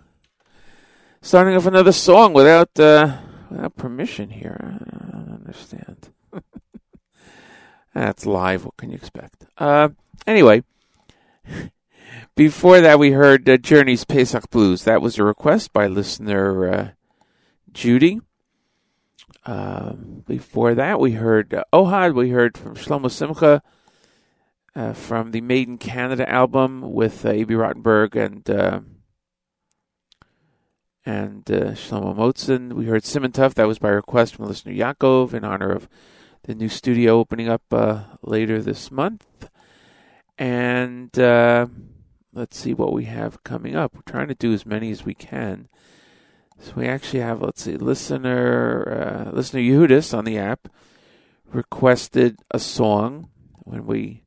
starting 1.21 1.55
off 1.55 1.65
another 1.65 1.93
song 1.93 2.33
without 2.33 2.77
uh, 2.79 3.17
without 3.49 3.77
permission 3.77 4.29
here. 4.29 4.57
I 4.61 5.11
don't 5.11 5.33
understand. 5.33 6.09
That's 7.93 8.25
live. 8.25 8.65
What 8.65 8.77
can 8.77 8.89
you 8.89 8.95
expect? 8.95 9.45
Uh, 9.57 9.89
anyway, 10.27 10.63
before 12.35 12.81
that, 12.81 12.99
we 12.99 13.11
heard 13.11 13.47
uh, 13.47 13.57
Journeys, 13.57 14.03
Pesach 14.03 14.49
Blues. 14.49 14.83
That 14.83 15.01
was 15.01 15.17
a 15.17 15.23
request 15.23 15.71
by 15.71 15.87
listener 15.87 16.73
uh, 16.73 16.89
Judy. 17.71 18.19
Um, 19.49 20.23
before 20.27 20.75
that, 20.75 20.99
we 20.99 21.13
heard 21.13 21.55
uh, 21.55 21.63
Ohad. 21.73 22.13
We 22.13 22.29
heard 22.29 22.55
from 22.55 22.75
Shlomo 22.75 23.09
Simcha 23.09 23.63
uh, 24.75 24.93
from 24.93 25.31
the 25.31 25.41
Made 25.41 25.67
in 25.67 25.79
Canada 25.79 26.29
album 26.29 26.93
with 26.93 27.25
uh, 27.25 27.29
Abie 27.29 27.55
Rotenberg 27.55 28.15
and 28.15 28.47
uh, 28.47 28.81
and 31.03 31.49
uh, 31.49 31.71
Shlomo 31.71 32.15
Motzen. 32.15 32.73
We 32.73 32.85
heard 32.85 33.03
Simon 33.03 33.31
Tuff. 33.31 33.55
That 33.55 33.67
was 33.67 33.79
by 33.79 33.89
request 33.89 34.35
from 34.35 34.45
listener 34.45 34.71
Yaakov 34.71 35.33
in 35.33 35.43
honor 35.43 35.71
of 35.71 35.89
the 36.43 36.53
new 36.53 36.69
studio 36.69 37.17
opening 37.17 37.49
up 37.49 37.63
uh, 37.71 38.03
later 38.21 38.61
this 38.61 38.91
month. 38.91 39.49
And 40.37 41.17
uh, 41.17 41.65
let's 42.33 42.59
see 42.59 42.75
what 42.75 42.93
we 42.93 43.05
have 43.05 43.43
coming 43.43 43.75
up. 43.75 43.95
We're 43.95 44.01
trying 44.01 44.27
to 44.27 44.35
do 44.35 44.53
as 44.53 44.67
many 44.67 44.91
as 44.91 45.05
we 45.05 45.15
can. 45.15 45.69
So 46.59 46.73
we 46.75 46.87
actually 46.87 47.21
have, 47.21 47.41
let's 47.41 47.63
see, 47.63 47.77
listener 47.77 49.27
uh, 49.29 49.31
listener 49.31 49.61
Yehudis 49.61 50.17
on 50.17 50.25
the 50.25 50.37
app 50.37 50.67
requested 51.51 52.39
a 52.51 52.59
song 52.59 53.29
when 53.63 53.85
we 53.85 54.23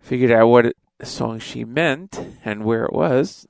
figured 0.00 0.30
out 0.30 0.46
what 0.48 0.66
it, 0.66 0.76
song 1.02 1.38
she 1.38 1.64
meant 1.64 2.18
and 2.44 2.64
where 2.64 2.84
it 2.84 2.92
was. 2.92 3.46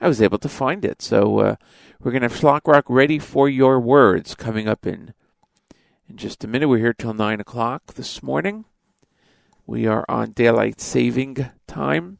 I 0.00 0.06
was 0.06 0.22
able 0.22 0.38
to 0.38 0.48
find 0.48 0.84
it. 0.84 1.02
So 1.02 1.38
uh, 1.40 1.56
we're 2.00 2.12
going 2.12 2.22
to 2.22 2.28
have 2.28 2.38
Shlock 2.38 2.66
Rock 2.66 2.84
ready 2.88 3.18
for 3.18 3.48
your 3.48 3.80
words 3.80 4.34
coming 4.34 4.68
up 4.68 4.86
in 4.86 5.14
in 6.08 6.16
just 6.16 6.44
a 6.44 6.48
minute. 6.48 6.68
We're 6.68 6.78
here 6.78 6.94
till 6.94 7.14
9 7.14 7.40
o'clock 7.40 7.94
this 7.94 8.22
morning. 8.22 8.64
We 9.66 9.86
are 9.86 10.04
on 10.08 10.32
daylight 10.32 10.80
saving 10.80 11.50
time. 11.66 12.18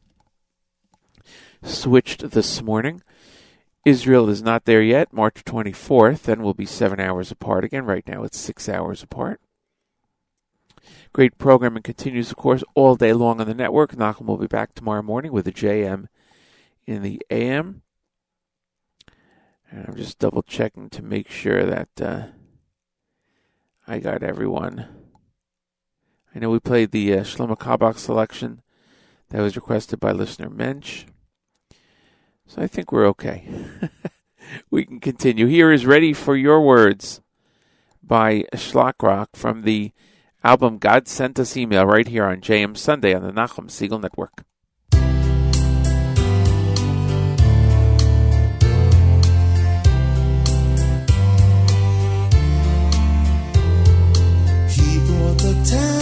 Switched 1.63 2.31
this 2.31 2.61
morning. 2.61 3.01
Israel 3.85 4.29
is 4.29 4.41
not 4.41 4.65
there 4.65 4.81
yet, 4.81 5.13
March 5.13 5.43
24th, 5.45 6.27
and 6.27 6.43
we'll 6.43 6.53
be 6.53 6.65
seven 6.65 6.99
hours 6.99 7.31
apart 7.31 7.63
again. 7.63 7.85
Right 7.85 8.07
now 8.07 8.23
it's 8.23 8.37
six 8.37 8.67
hours 8.67 9.01
apart. 9.01 9.39
Great 11.13 11.37
programming 11.37 11.83
continues, 11.83 12.29
of 12.29 12.37
course, 12.37 12.63
all 12.75 12.95
day 12.95 13.13
long 13.13 13.39
on 13.41 13.47
the 13.47 13.53
network. 13.53 13.95
Nachum 13.95 14.25
will 14.25 14.37
be 14.37 14.47
back 14.47 14.73
tomorrow 14.73 15.01
morning 15.01 15.31
with 15.31 15.47
a 15.47 15.51
JM 15.51 16.07
in 16.85 17.01
the 17.01 17.21
AM. 17.31 17.81
And 19.71 19.85
I'm 19.87 19.95
just 19.95 20.19
double 20.19 20.43
checking 20.43 20.89
to 20.91 21.03
make 21.03 21.29
sure 21.29 21.65
that 21.65 21.89
uh, 22.01 22.23
I 23.87 23.99
got 23.99 24.23
everyone. 24.23 24.87
I 26.33 26.39
know 26.39 26.49
we 26.49 26.59
played 26.59 26.91
the 26.91 27.13
uh, 27.13 27.21
Shlomo 27.21 27.57
Carlebach 27.57 27.97
selection 27.97 28.61
that 29.29 29.41
was 29.41 29.55
requested 29.55 29.99
by 29.99 30.11
listener 30.11 30.49
Mensch. 30.49 31.05
So 32.49 32.63
I 32.63 32.67
think 32.67 32.91
we're 32.91 33.05
okay. 33.09 33.47
we 34.71 34.83
can 34.83 34.99
continue. 34.99 35.45
Here 35.45 35.71
is 35.71 35.85
Ready 35.85 36.13
for 36.13 36.35
Your 36.35 36.61
Words 36.61 37.21
by 38.01 38.45
Shlock 38.55 39.03
Rock 39.03 39.29
from 39.35 39.61
the 39.61 39.91
album 40.43 40.79
God 40.79 41.07
Sent 41.07 41.37
Us 41.37 41.55
Email 41.55 41.85
right 41.85 42.07
here 42.07 42.25
on 42.25 42.41
JM 42.41 42.75
Sunday 42.75 43.13
on 43.13 43.21
the 43.21 43.31
Nachum 43.31 43.67
Segal 43.67 44.01
Network. 44.01 44.45
He 54.71 54.99
the 55.37 55.98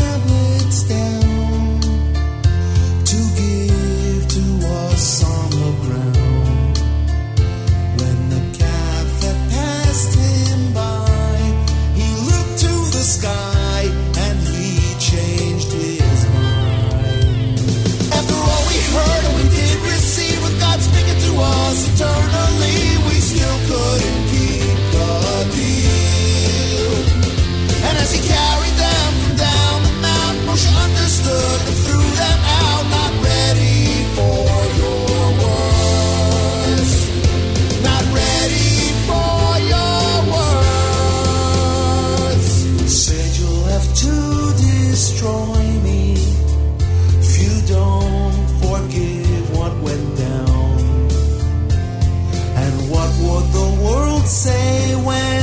say 54.27 54.93
when 54.93 55.36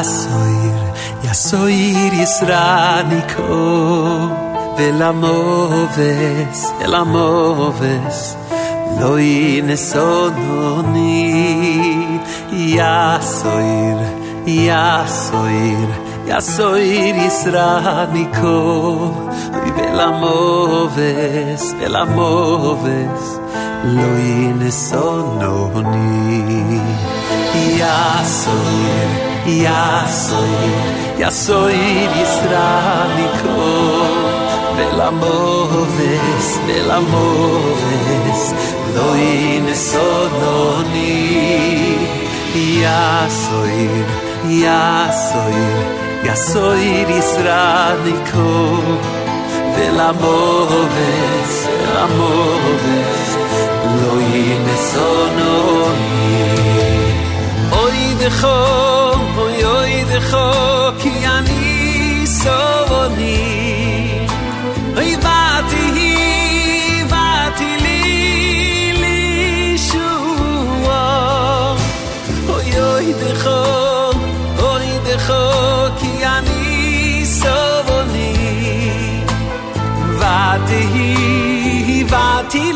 Yasoir, 0.00 0.80
Yasoir 1.24 2.12
Yisraniko 2.20 3.52
Velamoves, 4.76 6.60
Velamoves 6.78 8.20
Loi 8.98 9.60
nesononi 9.60 11.12
Yasoir, 12.76 14.00
Yasoir 14.46 15.90
Yasoir 16.30 17.14
Yisraniko 17.24 18.56
Velamoves, 19.76 21.62
Velamoves 21.78 23.24
Loi 23.96 24.32
nesononi 24.60 26.08
Yasoir, 27.78 29.20
Yasoir, 29.20 29.29
يا 29.46 30.06
soy 30.06 31.20
يا 31.20 31.30
soy 31.30 32.08
لي 32.12 32.24
stranded 32.34 33.32
con 33.42 34.12
del 34.76 35.00
amor 35.00 35.68
es 35.98 36.48
del 36.68 36.90
amor 36.90 37.76
es 38.30 38.42
lo 38.94 39.06
inesolonni 39.56 40.80
يا 42.56 43.28
سوي 43.28 43.88
يا 44.62 45.10
سوي 45.32 45.70
يا 46.24 46.34
سوي 46.34 47.22
stranded 47.32 48.20
con 48.32 48.84
del 49.76 50.00
amor 50.00 50.88
es 51.24 51.54
amor 52.06 52.80
es 53.00 53.30
lo 54.00 54.12
inesono 54.20 55.54
hoy 57.78 58.00
de 58.20 58.28
co 58.40 58.99
oy 60.20 60.26
decho, 60.26 60.92
ki 60.98 61.24
ani 61.24 62.26
sovoni. 62.26 63.38
Oy 64.96 65.16
vati 65.16 65.84
hi, 65.96 67.04
vati 67.08 67.70
li 67.84 68.92
li 69.00 69.78
shua. 69.78 71.02
Oy 72.54 72.70
oy 72.92 73.14
decho, 73.22 73.60
oy 74.72 74.88
decho, 75.06 75.42
ki 76.00 76.12
ani 76.24 77.24
sovoni. 77.24 78.32
Vati 80.20 80.82
hi, 80.92 82.04
vati 82.04 82.72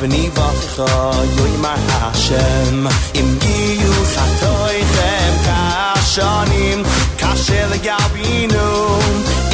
Beni 0.00 0.30
vakha 0.36 0.92
yoy 1.36 1.54
ma 1.62 1.74
hashem 1.88 2.86
im 3.20 3.28
gi 3.42 3.58
yu 3.80 3.94
khatoy 4.12 4.78
khem 4.94 5.34
kashanim 5.46 6.80
kashel 7.20 7.72
gabinu 7.86 8.68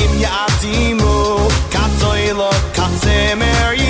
im 0.05 0.13
yadimu 0.25 1.17
katoy 1.75 2.25
lo 2.39 2.51
katsemeri 2.77 3.86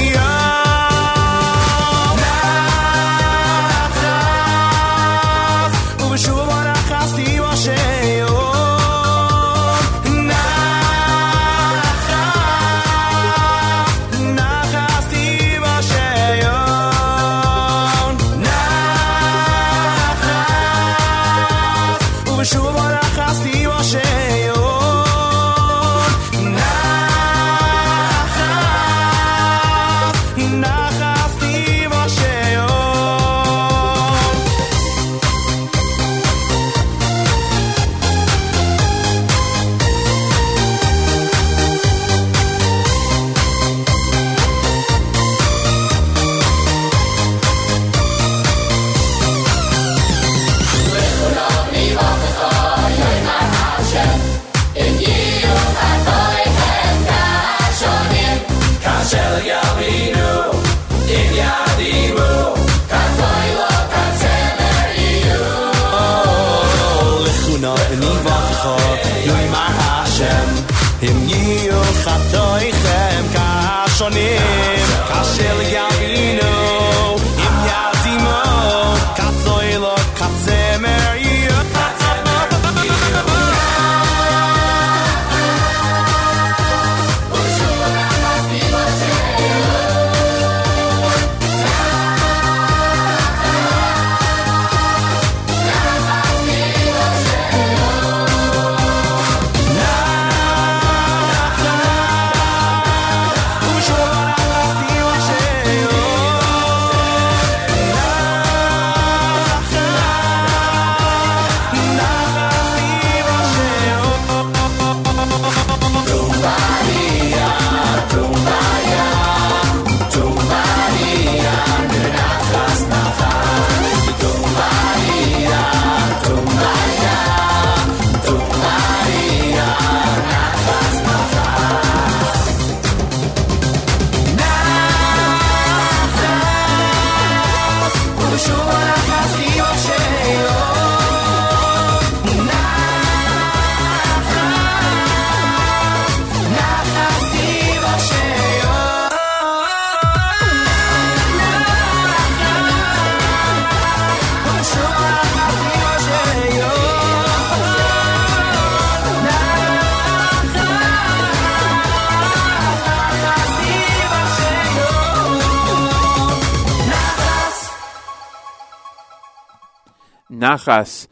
Nachas 170.46 171.08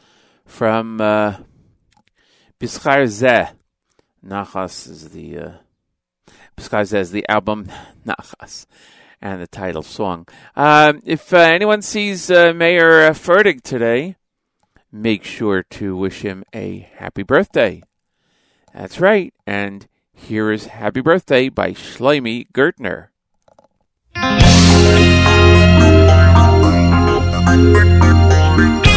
from 0.47 1.01
uh, 1.01 1.39
Bischar 2.61 3.03
Zeh. 3.03 3.51
Nachas 4.25 4.89
is 4.89 5.09
the 5.11 5.39
uh, 5.39 5.53
Bischar 6.57 6.83
Zeh 6.83 7.01
is 7.01 7.11
the 7.11 7.29
album 7.29 7.67
Nachas 8.07 8.67
and 9.21 9.43
the 9.43 9.49
title 9.49 9.83
song. 9.83 10.29
Um, 10.55 11.01
if 11.05 11.35
uh, 11.35 11.39
anyone 11.39 11.83
sees 11.83 12.31
uh, 12.31 12.53
Mayor 12.55 13.07
uh, 13.07 13.11
Fertig 13.11 13.63
today, 13.63 14.15
make 14.93 15.25
sure 15.25 15.65
to 15.65 15.97
wish 15.97 16.21
him 16.23 16.45
a 16.55 16.89
happy 16.95 17.25
birthday. 17.25 17.83
That's 18.73 19.01
right, 19.01 19.35
and 19.49 19.89
here 20.13 20.53
is 20.53 20.67
Happy 20.67 21.01
Birthday 21.01 21.49
by 21.49 21.73
Shloime 21.73 22.47
Gertner. 22.53 23.09
Thank 27.47 28.87
you. 28.89 28.94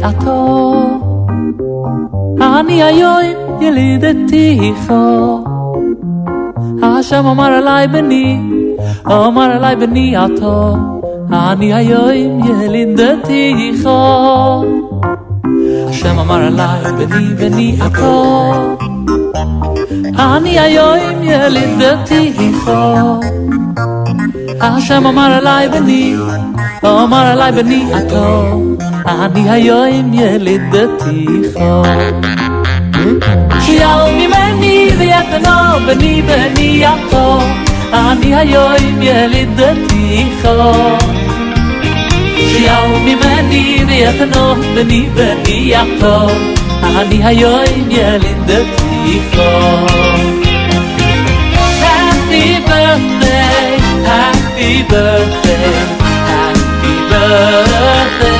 בני 0.00 0.02
עתו, 0.02 0.74
אני 2.40 2.82
היום 2.82 3.20
ילידתיך. 3.60 4.92
השם 6.82 7.26
אמר 7.26 7.58
אליי, 7.58 7.88
בני, 7.88 8.40
אמר 9.06 9.56
אליי, 9.56 9.76
בני 9.76 10.16
עתו, 10.16 10.76
אני 11.32 11.74
היום 11.74 12.40
ילידתיך. 12.62 13.88
השם 15.88 16.18
אמר 16.18 16.46
אליי, 16.46 16.92
בני 16.98 17.34
בני 17.34 17.76
עתו, 17.80 18.52
אני 20.18 20.58
היום 20.58 21.22
ילידתיך. 21.22 22.70
השם 24.60 25.06
אמר 25.06 25.38
אליי 25.38 25.68
בני, 25.68 26.16
אמר 26.84 27.26
עליי 27.26 27.52
בני 27.52 27.94
עתו, 27.94 28.60
אני 29.06 29.50
היום 29.50 30.14
ילידתיך. 30.14 31.58
שיער 33.60 34.10
ממני 34.10 34.88
ויתנו 34.98 35.86
בני 35.86 36.22
בני 36.22 36.84
עתו, 36.86 37.38
אני 37.92 38.34
היום 38.34 39.02
ילידתיך. 39.02 40.48
שיהו 42.36 43.00
ממני 43.00 43.84
ויתנו 43.86 44.54
בני 44.74 45.08
בני 45.14 45.50
יעקב 45.50 46.30
אני 46.82 47.24
היום 47.24 47.90
ילדתי 47.90 49.20
פה 49.32 49.86
Happy 51.82 52.48
birthday, 52.68 53.78
happy 54.08 54.72
birthday, 54.90 55.72
happy 56.30 56.94
birthday 57.10 58.39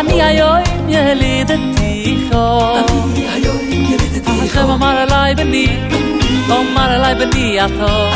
אני 0.00 0.22
היום 0.22 0.58
ילידתי 0.88 2.16
חום 2.30 3.10
אני 3.14 3.28
היום 3.28 3.58
ילידתי 3.70 4.48
חום 4.54 4.70
אמר 4.70 4.96
עליי 4.96 5.34
בני 5.34 5.66
אמר 6.50 6.92
עליי 6.92 7.14
בני 7.14 7.60
הטוב 7.60 8.14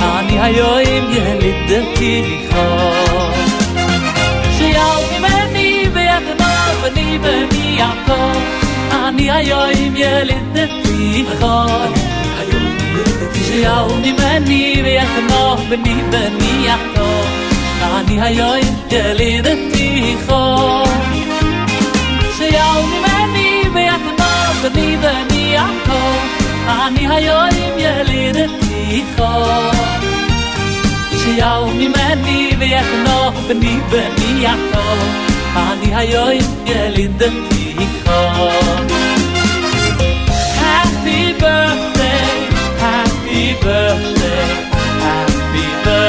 אני 0.00 0.40
היום 0.40 1.12
ילידתי 1.12 2.38
חום 2.50 3.32
שיהו 4.58 5.02
ממני 5.18 5.84
ויחד 5.92 6.44
בני 6.82 7.18
בני 7.18 7.76
יעקב 7.78 8.38
אני 8.92 9.30
היום 9.30 9.96
ילידתי 9.96 11.24
חום 11.40 11.92
שיהו 13.46 13.96
ממני 13.96 14.80
ויחד 14.84 15.32
בני 15.68 15.94
בני 16.10 16.66
יעקב 16.66 17.42
אני 17.82 18.20
היום 18.22 18.56
ילידתי 18.90 20.16
חור 22.51 22.51
שיהו 22.51 22.87
ממני 22.87 23.61
ויתנו 23.73 24.25
בני 24.63 24.97
בני 24.97 25.55
יחתו 25.55 25.99
אני 26.67 27.07
היום 27.07 27.49
ילידתי 27.77 29.03
חור 29.17 29.71
שיהו 31.23 31.67
ממני 31.67 32.55
ויתנו 32.59 33.31
בני 33.47 33.79
בני 33.89 34.43
יחתו 34.43 34.95
אני 35.55 35.95
היום 35.95 36.29
ילידתי 36.65 37.75
חור 38.05 38.51
Happy 40.59 41.41
birthday 41.41 42.47
Happy 42.79 43.53
birthday, 43.63 44.45
happy 45.03 45.67
birthday, 45.83 46.00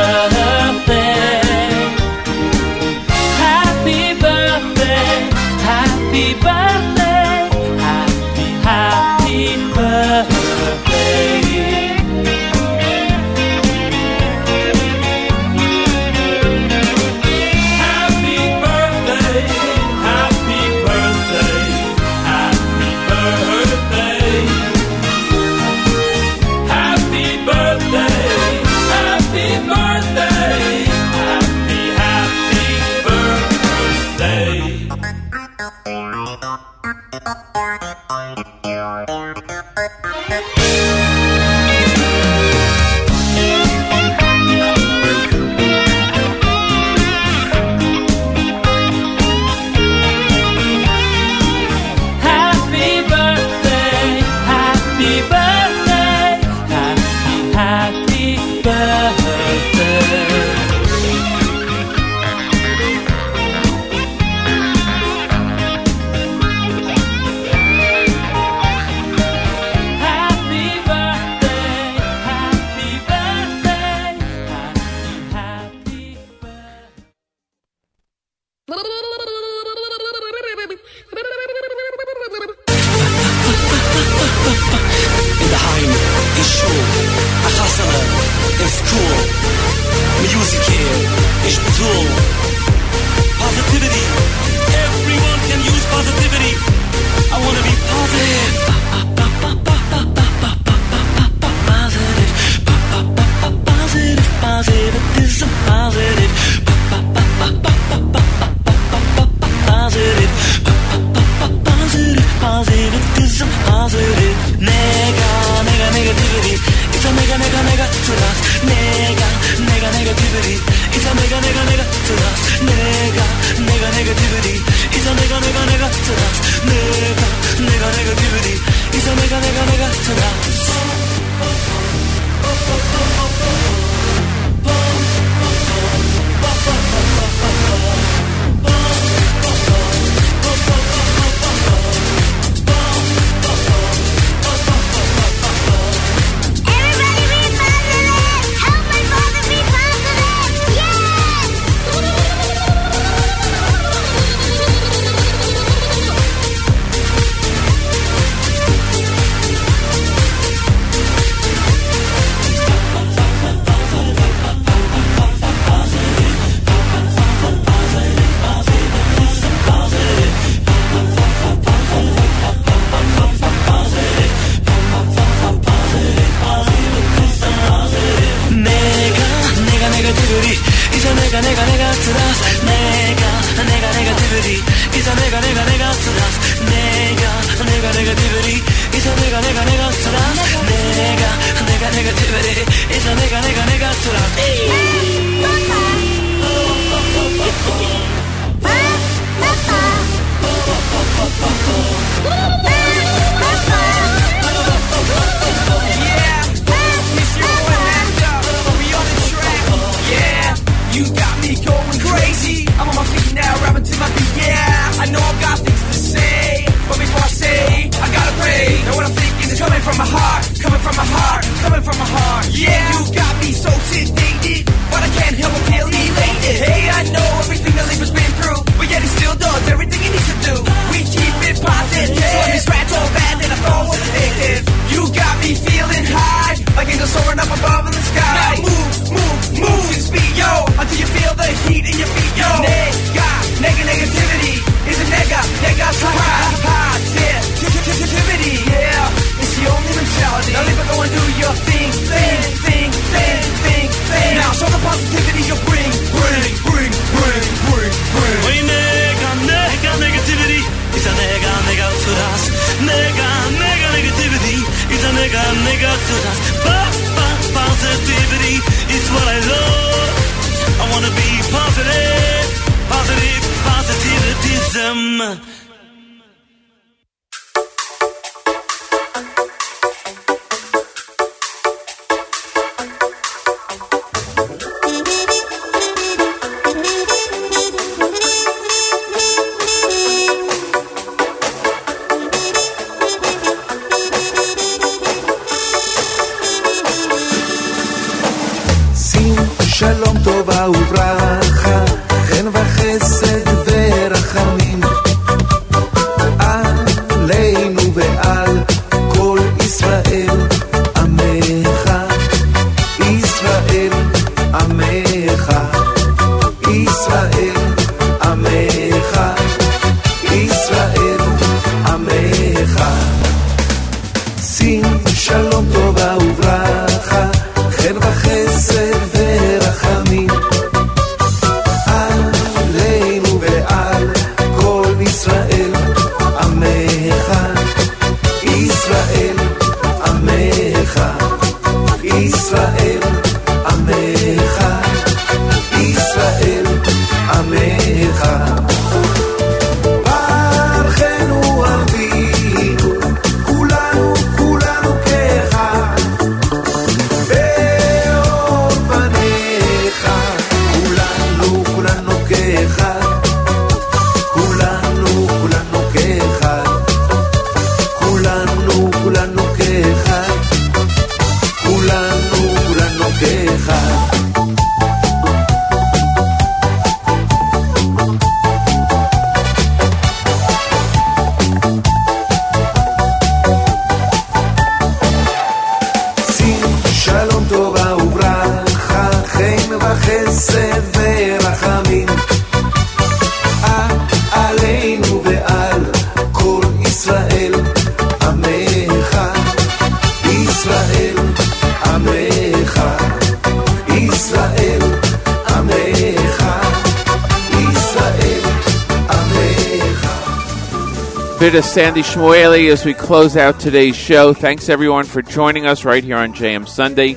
to 411.54 411.62
Sandy 411.62 412.02
Shmueli 412.02 412.72
as 412.72 412.84
we 412.84 412.96
close 412.96 413.38
out 413.38 413.60
today's 413.60 413.96
show. 413.96 414.34
Thanks 414.34 414.70
everyone 414.70 415.06
for 415.06 415.22
joining 415.22 415.68
us 415.68 415.86
right 415.86 416.04
here 416.04 416.18
on 416.18 416.34
JM 416.34 416.68
Sunday. 416.68 417.16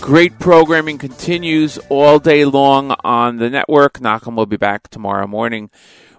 Great 0.00 0.38
programming 0.38 0.96
continues 0.96 1.76
all 1.88 2.20
day 2.20 2.44
long 2.44 2.94
on 3.02 3.38
the 3.38 3.50
network. 3.50 3.94
Nachum 3.94 4.36
will 4.36 4.46
be 4.46 4.56
back 4.56 4.86
tomorrow 4.90 5.26
morning 5.26 5.70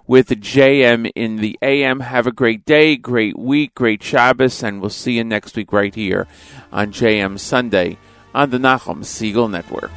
with 0.05 0.27
JM 0.27 1.09
in 1.15 1.37
the 1.37 1.57
AM. 1.61 2.01
Have 2.01 2.27
a 2.27 2.33
great 2.33 2.65
day, 2.65 2.97
great 2.97 3.39
week, 3.39 3.73
great 3.73 4.03
Shabbos, 4.03 4.61
and 4.61 4.81
we'll 4.81 4.89
see 4.89 5.13
you 5.13 5.23
next 5.23 5.55
week 5.55 5.71
right 5.71 5.95
here 5.95 6.27
on 6.73 6.91
JM 6.91 7.39
Sunday 7.39 7.97
on 8.33 8.49
the 8.49 8.57
Nachum 8.57 8.99
Segal 8.99 9.49
Network. 9.49 9.91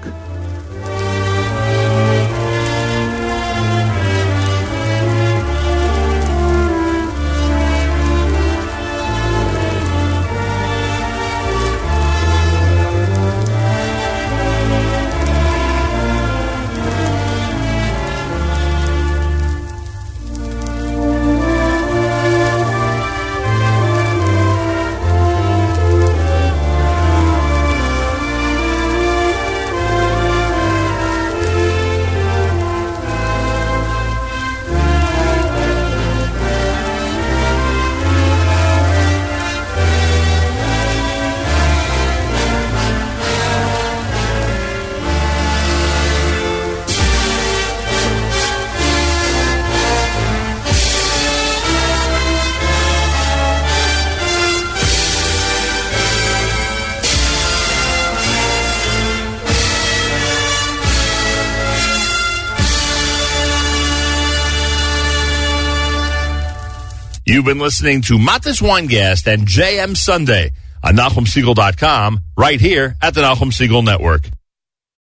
Been 67.49 67.59
listening 67.59 68.03
to 68.03 68.19
Matis 68.19 68.61
Weingast 68.61 69.27
and 69.27 69.49
JM 69.49 69.97
Sunday 69.97 70.51
on 70.85 70.97
NachumSegal.com 70.97 72.21
right 72.37 72.61
here 72.61 72.95
at 73.01 73.15
the 73.15 73.23
Nachum 73.23 73.51
Segal 73.51 73.83
Network. 73.83 74.29